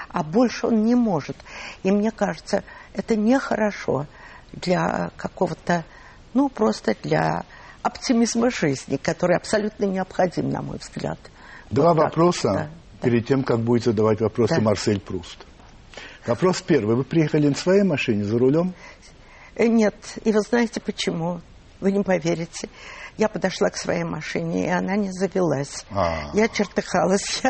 [0.08, 1.36] а больше он не может.
[1.82, 4.06] И мне кажется, это нехорошо
[4.52, 5.84] для какого-то,
[6.34, 7.44] ну, просто для
[7.82, 11.18] оптимизма жизни, который абсолютно необходим, на мой взгляд.
[11.70, 13.08] Два Вот вопроса да, да.
[13.08, 14.60] перед тем, как будет задавать вопросы Да.
[14.60, 15.46] Марсель Пруст.
[16.26, 16.96] Вопрос первый.
[16.96, 18.74] Вы приехали на своей машине за рулем?
[19.54, 19.94] Э, Нет,
[20.24, 21.40] и вы знаете почему?
[21.80, 22.68] Вы не поверите.
[23.16, 25.84] Я подошла к своей машине, и она не завелась.
[25.90, 26.30] А.
[26.34, 27.42] Я чертыхалась.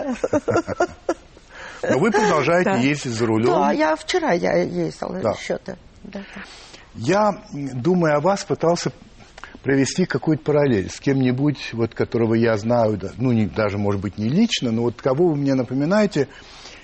[1.83, 2.77] Но вы продолжаете Да.
[2.77, 3.47] ездить за рулем.
[3.47, 5.31] Да, я вчера я ездила Да.
[5.33, 5.79] еще-то.
[6.05, 6.21] Да.
[6.95, 8.93] Я, думая о вас, пытался
[9.63, 14.29] провести какую-то параллель с кем-нибудь, вот, которого я знаю, ну, не, даже, может быть, не
[14.29, 16.29] лично, но вот кого вы мне напоминаете,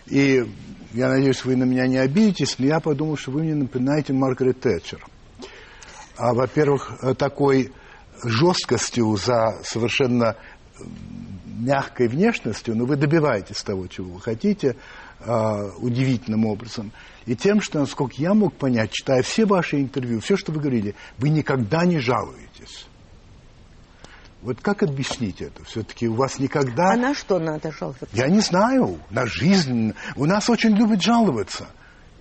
[0.07, 0.45] и
[0.93, 4.61] я надеюсь, вы на меня не обидитесь, но я подумал, что вы мне напоминаете Маргарет
[4.61, 5.05] Тэтчер.
[6.17, 7.73] А, во-первых, э, такой
[8.25, 10.37] жесткостью за совершенно
[11.45, 14.77] мягкой внешностью, но вы добиваетесь того, чего вы хотите,
[15.21, 16.93] а, удивительным образом.
[17.25, 20.95] И тем, что, насколько я мог понять, читая все ваши интервью, все, что вы говорили,
[21.19, 22.87] вы никогда не жалуетесь.
[24.43, 25.65] Вот как объяснить это?
[25.65, 26.93] Все-таки у вас никогда...
[26.93, 28.07] А на что надо жаловаться?
[28.13, 29.01] Я не знаю.
[29.11, 29.95] На жизнь.
[30.15, 31.67] У нас очень любят жаловаться.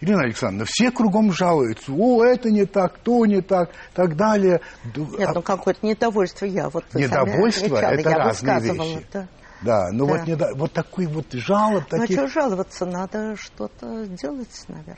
[0.06, 1.92] Ирина Александровна, все кругом жалуются.
[1.92, 4.62] О, это не так, то не так, так далее.
[4.96, 6.70] Нет, а- ну какое-то недовольство я.
[6.70, 9.06] Вот вы Недовольство это я разные вещи.
[9.12, 9.28] да.
[9.62, 10.14] Да, но Да.
[10.18, 12.18] вот, недо- вот такой вот жалоб, Ну, а таких...
[12.18, 12.86] что жаловаться?
[12.86, 14.96] Надо что-то делать, наверное.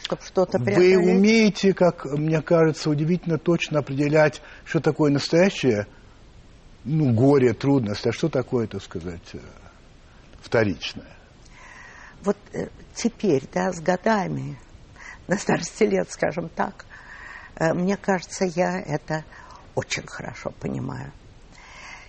[0.00, 0.96] Чтобы что-то Вы преодолеть.
[0.98, 5.86] умеете, как мне кажется, удивительно точно определять, что такое настоящее,
[6.84, 9.38] ну, горе, трудность, а что такое, так сказать, э,
[10.40, 11.04] вторичное.
[12.22, 14.58] Вот э, теперь, да, с годами,
[15.28, 16.84] на старости лет, скажем так,
[17.56, 19.24] э, мне кажется, я это
[19.74, 21.12] очень хорошо понимаю.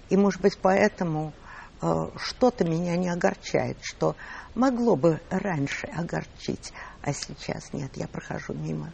[0.10, 1.34] И, может быть, поэтому
[1.82, 1.88] э,
[2.18, 4.16] что-то меня не огорчает, что
[4.56, 8.92] могло бы раньше огорчить, а сейчас нет, я прохожу мимо.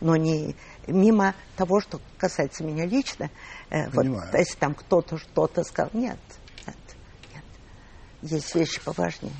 [0.00, 0.56] Но не
[0.86, 3.30] мимо того, что касается меня лично.
[3.70, 4.30] э, вот Понимаю.
[4.36, 6.18] если там кто-то что-то сказал, нет,
[6.66, 6.76] нет,
[7.34, 7.44] нет.
[8.22, 9.34] Есть вещи поважнее.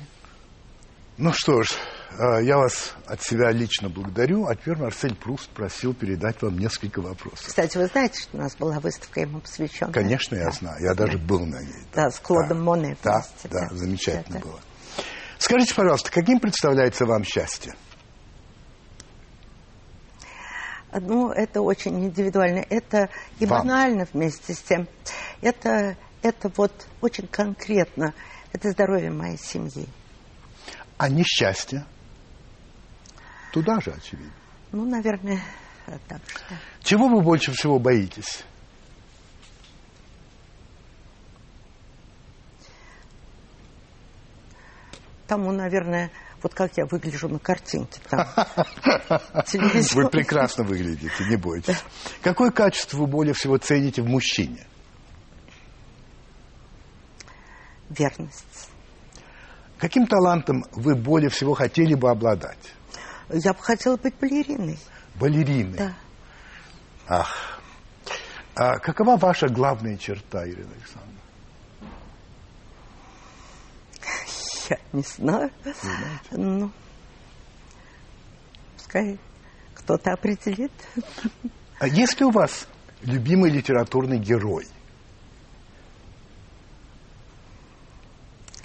[1.21, 1.71] Ну что ж,
[2.17, 7.01] э, я вас от себя лично благодарю, а теперь Марсель Пруст просил передать вам несколько
[7.01, 7.45] вопросов.
[7.45, 9.91] Кстати, вы знаете, что у нас была выставка ему посвященная?
[9.91, 10.51] Конечно, я Да.
[10.51, 11.83] знаю, я даже был на ней.
[11.93, 13.75] Да, с Клодом Моне Да, да, да.
[13.75, 14.45] замечательно Да, да.
[14.45, 14.59] было.
[15.39, 17.73] Скажите, пожалуйста, каким представляется вам счастье?
[20.93, 22.65] Ну, это очень индивидуально.
[22.69, 23.09] Это
[23.39, 23.67] и Вам.
[23.67, 24.87] банально вместе с тем.
[25.41, 28.13] Это, это вот очень конкретно.
[28.53, 29.85] Это здоровье моей семьи.
[30.99, 31.85] А несчастье?
[33.53, 34.33] Туда же, очевидно.
[34.73, 35.41] Ну, наверное,
[36.09, 36.55] так что.
[36.83, 38.43] Чего вы больше всего боитесь?
[45.25, 46.11] Тому, наверное,
[46.43, 48.27] Вот как я выгляжу на картинке там.
[49.93, 51.83] Вы прекрасно выглядите, не бойтесь.
[52.21, 54.65] Какое качество вы более всего цените в мужчине?
[57.89, 58.68] Верность.
[59.79, 62.73] Каким талантом вы более всего хотели бы обладать?
[63.29, 64.77] Я бы хотела быть балериной.
[65.15, 65.77] Балериной?
[65.77, 65.93] Да.
[67.07, 67.61] Ах.
[68.55, 71.19] А какова ваша главная черта, Ирина Александровна?
[74.69, 75.49] Я не знаю.
[75.63, 76.29] Не знаете?
[76.31, 76.71] Ну,
[78.75, 79.17] пускай
[79.75, 80.73] кто-то определит.
[81.79, 82.67] А есть ли у вас
[83.01, 84.67] любимый литературный герой?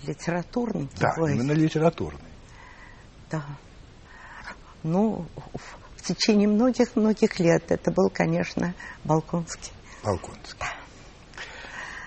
[0.06, 1.14] Литературный да?
[1.16, 2.30] Да, именно литературный.
[3.30, 3.44] Да.
[4.82, 5.26] Ну,
[5.96, 8.74] в течение многих-многих лет это был, конечно,
[9.04, 9.72] Балконский.
[10.02, 10.58] Балконский.
[10.60, 10.74] Да.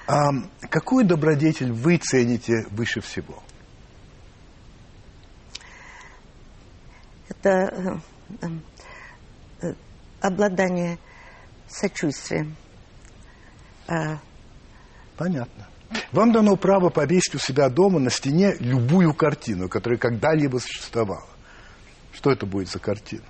[0.08, 0.30] А
[0.70, 3.44] какую добродетель вы цените выше всего?
[7.30, 8.00] Это
[8.42, 8.48] э,
[9.62, 9.74] э,
[10.22, 10.98] обладание
[11.68, 12.56] сочувствием.
[13.88, 14.20] А...
[15.18, 15.68] Понятно.
[16.12, 21.28] Вам дано право повесить у себя дома на стене любую картину, которая когда-либо существовала.
[22.14, 23.24] Что это будет за картина?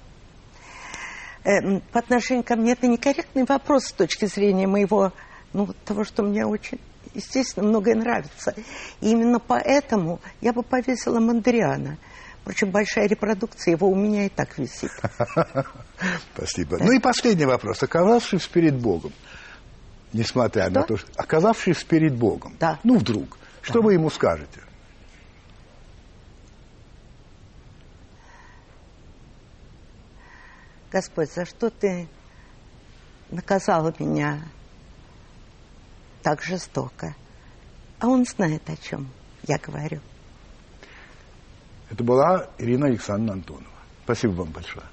[1.44, 5.14] Э, по отношению ко мне это некорректный вопрос с точки зрения моего,
[5.54, 6.80] ну, того, что мне очень,
[7.14, 8.54] естественно, многое нравится.
[9.02, 11.98] И именно поэтому я бы повесила Мандриана.
[12.42, 14.92] Впрочем, большая репродукция его у меня и так висит.
[16.34, 16.78] Спасибо.
[16.80, 17.84] Ну и последний вопрос.
[17.84, 19.12] Оказавшись перед Богом,
[20.18, 20.72] несмотря что?
[20.72, 21.08] на то, что...
[21.16, 22.80] Оказавшись перед Богом, да.
[22.84, 23.82] ну вдруг, что да.
[23.82, 24.62] вы ему скажете?
[30.92, 32.08] Господь, за что ты
[33.30, 34.42] наказал меня
[36.24, 37.16] так жестоко?
[38.00, 39.10] А он знает, о чем
[39.44, 40.00] я говорю.
[41.90, 43.66] Это была Ирина Александровна Антонова.
[44.04, 44.86] Спасибо вам большое.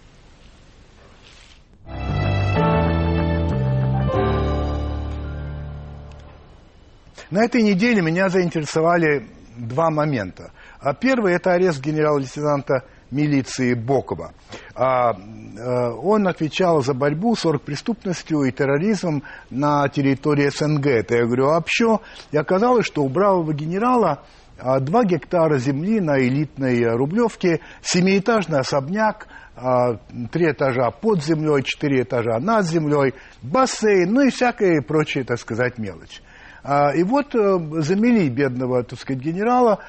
[7.35, 9.27] На этой неделе меня заинтересовали
[9.57, 10.53] два момента.
[10.79, 14.35] А первый– это арест генерала-лейтенанта милиции Бокова.
[14.77, 20.87] А, а, он отвечал за борьбу с оргпреступностью и терроризмом на территории СНГ.
[20.87, 21.99] Это я говорю вообще.
[22.31, 24.23] И оказалось, что у бравого генерала
[24.57, 29.27] а, два гектара земли на элитной Рублевке, семиэтажный особняк,
[29.57, 29.97] а,
[30.31, 33.13] три этажа под землей, четыре этажа над землей,
[33.43, 36.23] бассейн, ну и всякая прочая, так сказать, мелочь.
[36.67, 39.81] А, и вот э, замели бедного, так сказать, генерала,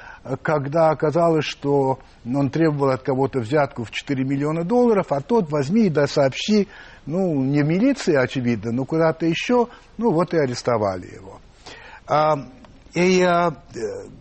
[0.42, 5.86] когда оказалось, что он требовал от кого-то взятку в 4 миллиона долларов, а тот возьми
[5.86, 6.68] и да сообщи,
[7.06, 11.40] ну, не в милиции, очевидно, но куда-то еще, ну, вот и арестовали его.
[12.08, 12.36] А,
[12.94, 13.56] и а,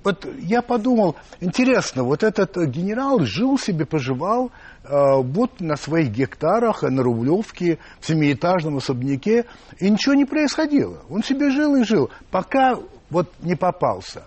[0.04, 4.52] вот я подумал, интересно, вот этот генерал жил себе, поживал,
[4.88, 9.46] вот на своих гектарах, на Рублевке, в семиэтажном особняке,
[9.78, 11.02] и ничего не происходило.
[11.08, 12.78] Он себе жил и жил, пока
[13.10, 14.24] вот не попался.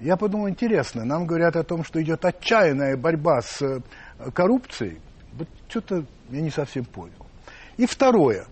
[0.00, 3.80] Я подумал, интересно, нам говорят о том, что идет отчаянная борьба с э,
[4.32, 4.98] коррупцией.
[5.34, 7.26] Вот что-то я не совсем понял.
[7.76, 8.46] И второе.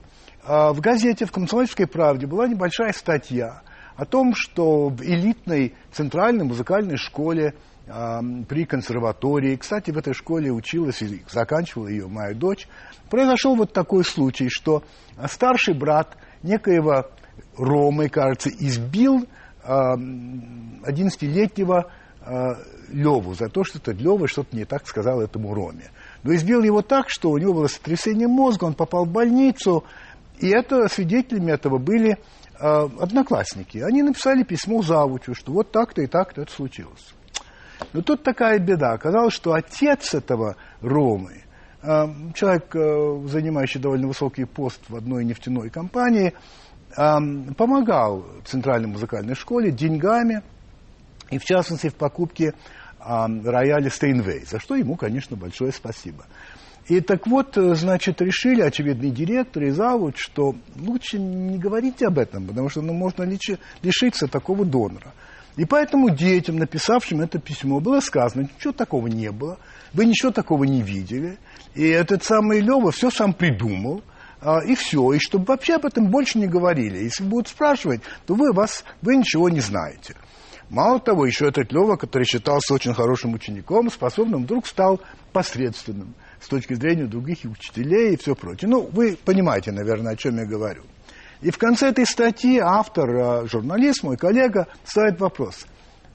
[0.44, 3.62] А, в газете «В комсомольской правде» была небольшая статья
[3.96, 7.54] о том, что в элитной центральной музыкальной школе
[7.88, 9.56] при консерватории.
[9.56, 12.68] Кстати, в этой школе училась и заканчивала ее моя дочь.
[13.08, 14.82] Произошел вот такой случай, что
[15.26, 17.06] старший брат некоего
[17.56, 19.26] Ромы, кажется, избил
[19.64, 21.90] 11-летнего
[22.90, 25.90] Леву за то, что это Лева что-то не так сказал этому Роме.
[26.22, 29.84] Но избил его так, что у него было сотрясение мозга, он попал в больницу,
[30.38, 32.18] и это свидетелями этого были
[32.58, 33.78] одноклассники.
[33.78, 37.14] Они написали письмо завучу, что вот так-то и так-то это случилось.
[37.92, 38.92] Но тут такая беда.
[38.92, 41.42] Оказалось, что отец этого Ромы,
[41.82, 46.34] э, человек, э, занимающий довольно высокий пост в одной нефтяной компании,
[46.96, 50.42] э, помогал Центральной музыкальной школе деньгами,
[51.30, 52.54] и в частности в покупке
[53.00, 56.24] рояля Стейнвей, за что ему, конечно, большое спасибо.
[56.88, 62.46] И так вот, значит, решили очевидный директор и завуч, что лучше не говорить об этом,
[62.46, 63.22] потому что ну, можно
[63.82, 65.12] лишиться такого донора.
[65.58, 69.58] И поэтому детям, написавшим это письмо, было сказано, ничего такого не было,
[69.92, 71.36] вы ничего такого не видели.
[71.74, 74.04] И этот самый Лева все сам придумал,
[74.40, 76.98] а, и все, и чтобы вообще об этом больше не говорили.
[76.98, 80.14] Если будут спрашивать, то вы, вас, вы ничего не знаете.
[80.70, 85.00] Мало того, еще этот Лева, который считался очень хорошим учеником, способным, вдруг стал
[85.32, 88.70] посредственным с точки зрения других учителей и все прочее.
[88.70, 90.84] Ну, вы понимаете, наверное, о чем я говорю.
[91.40, 95.66] И в конце этой статьи автор, э, журналист, мой коллега, ставит вопрос.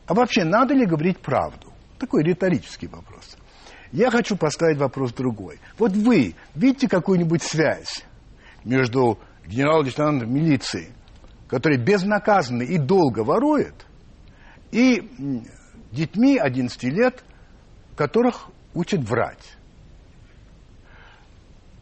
[0.06, 1.74] А вообще надо ли говорить правду?
[2.04, 3.38] такой риторический вопрос.
[3.94, 5.60] Я хочу поставить вопрос другой.
[5.78, 8.04] Вот вы видите какую-нибудь связь
[8.66, 10.92] между генерал-лейтенантом милиции,
[11.48, 13.86] который безнаказанно и долго ворует,
[14.72, 15.10] и
[15.92, 17.24] детьми 11 лет,
[17.96, 19.56] которых учат врать.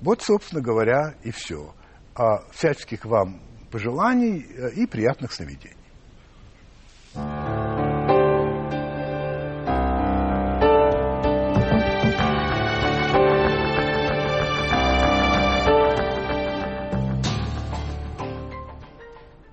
[0.01, 1.73] Вот, собственно говоря, и все.
[2.13, 3.39] А, всяческих вам
[3.71, 5.77] пожеланий э, и приятных сновидений.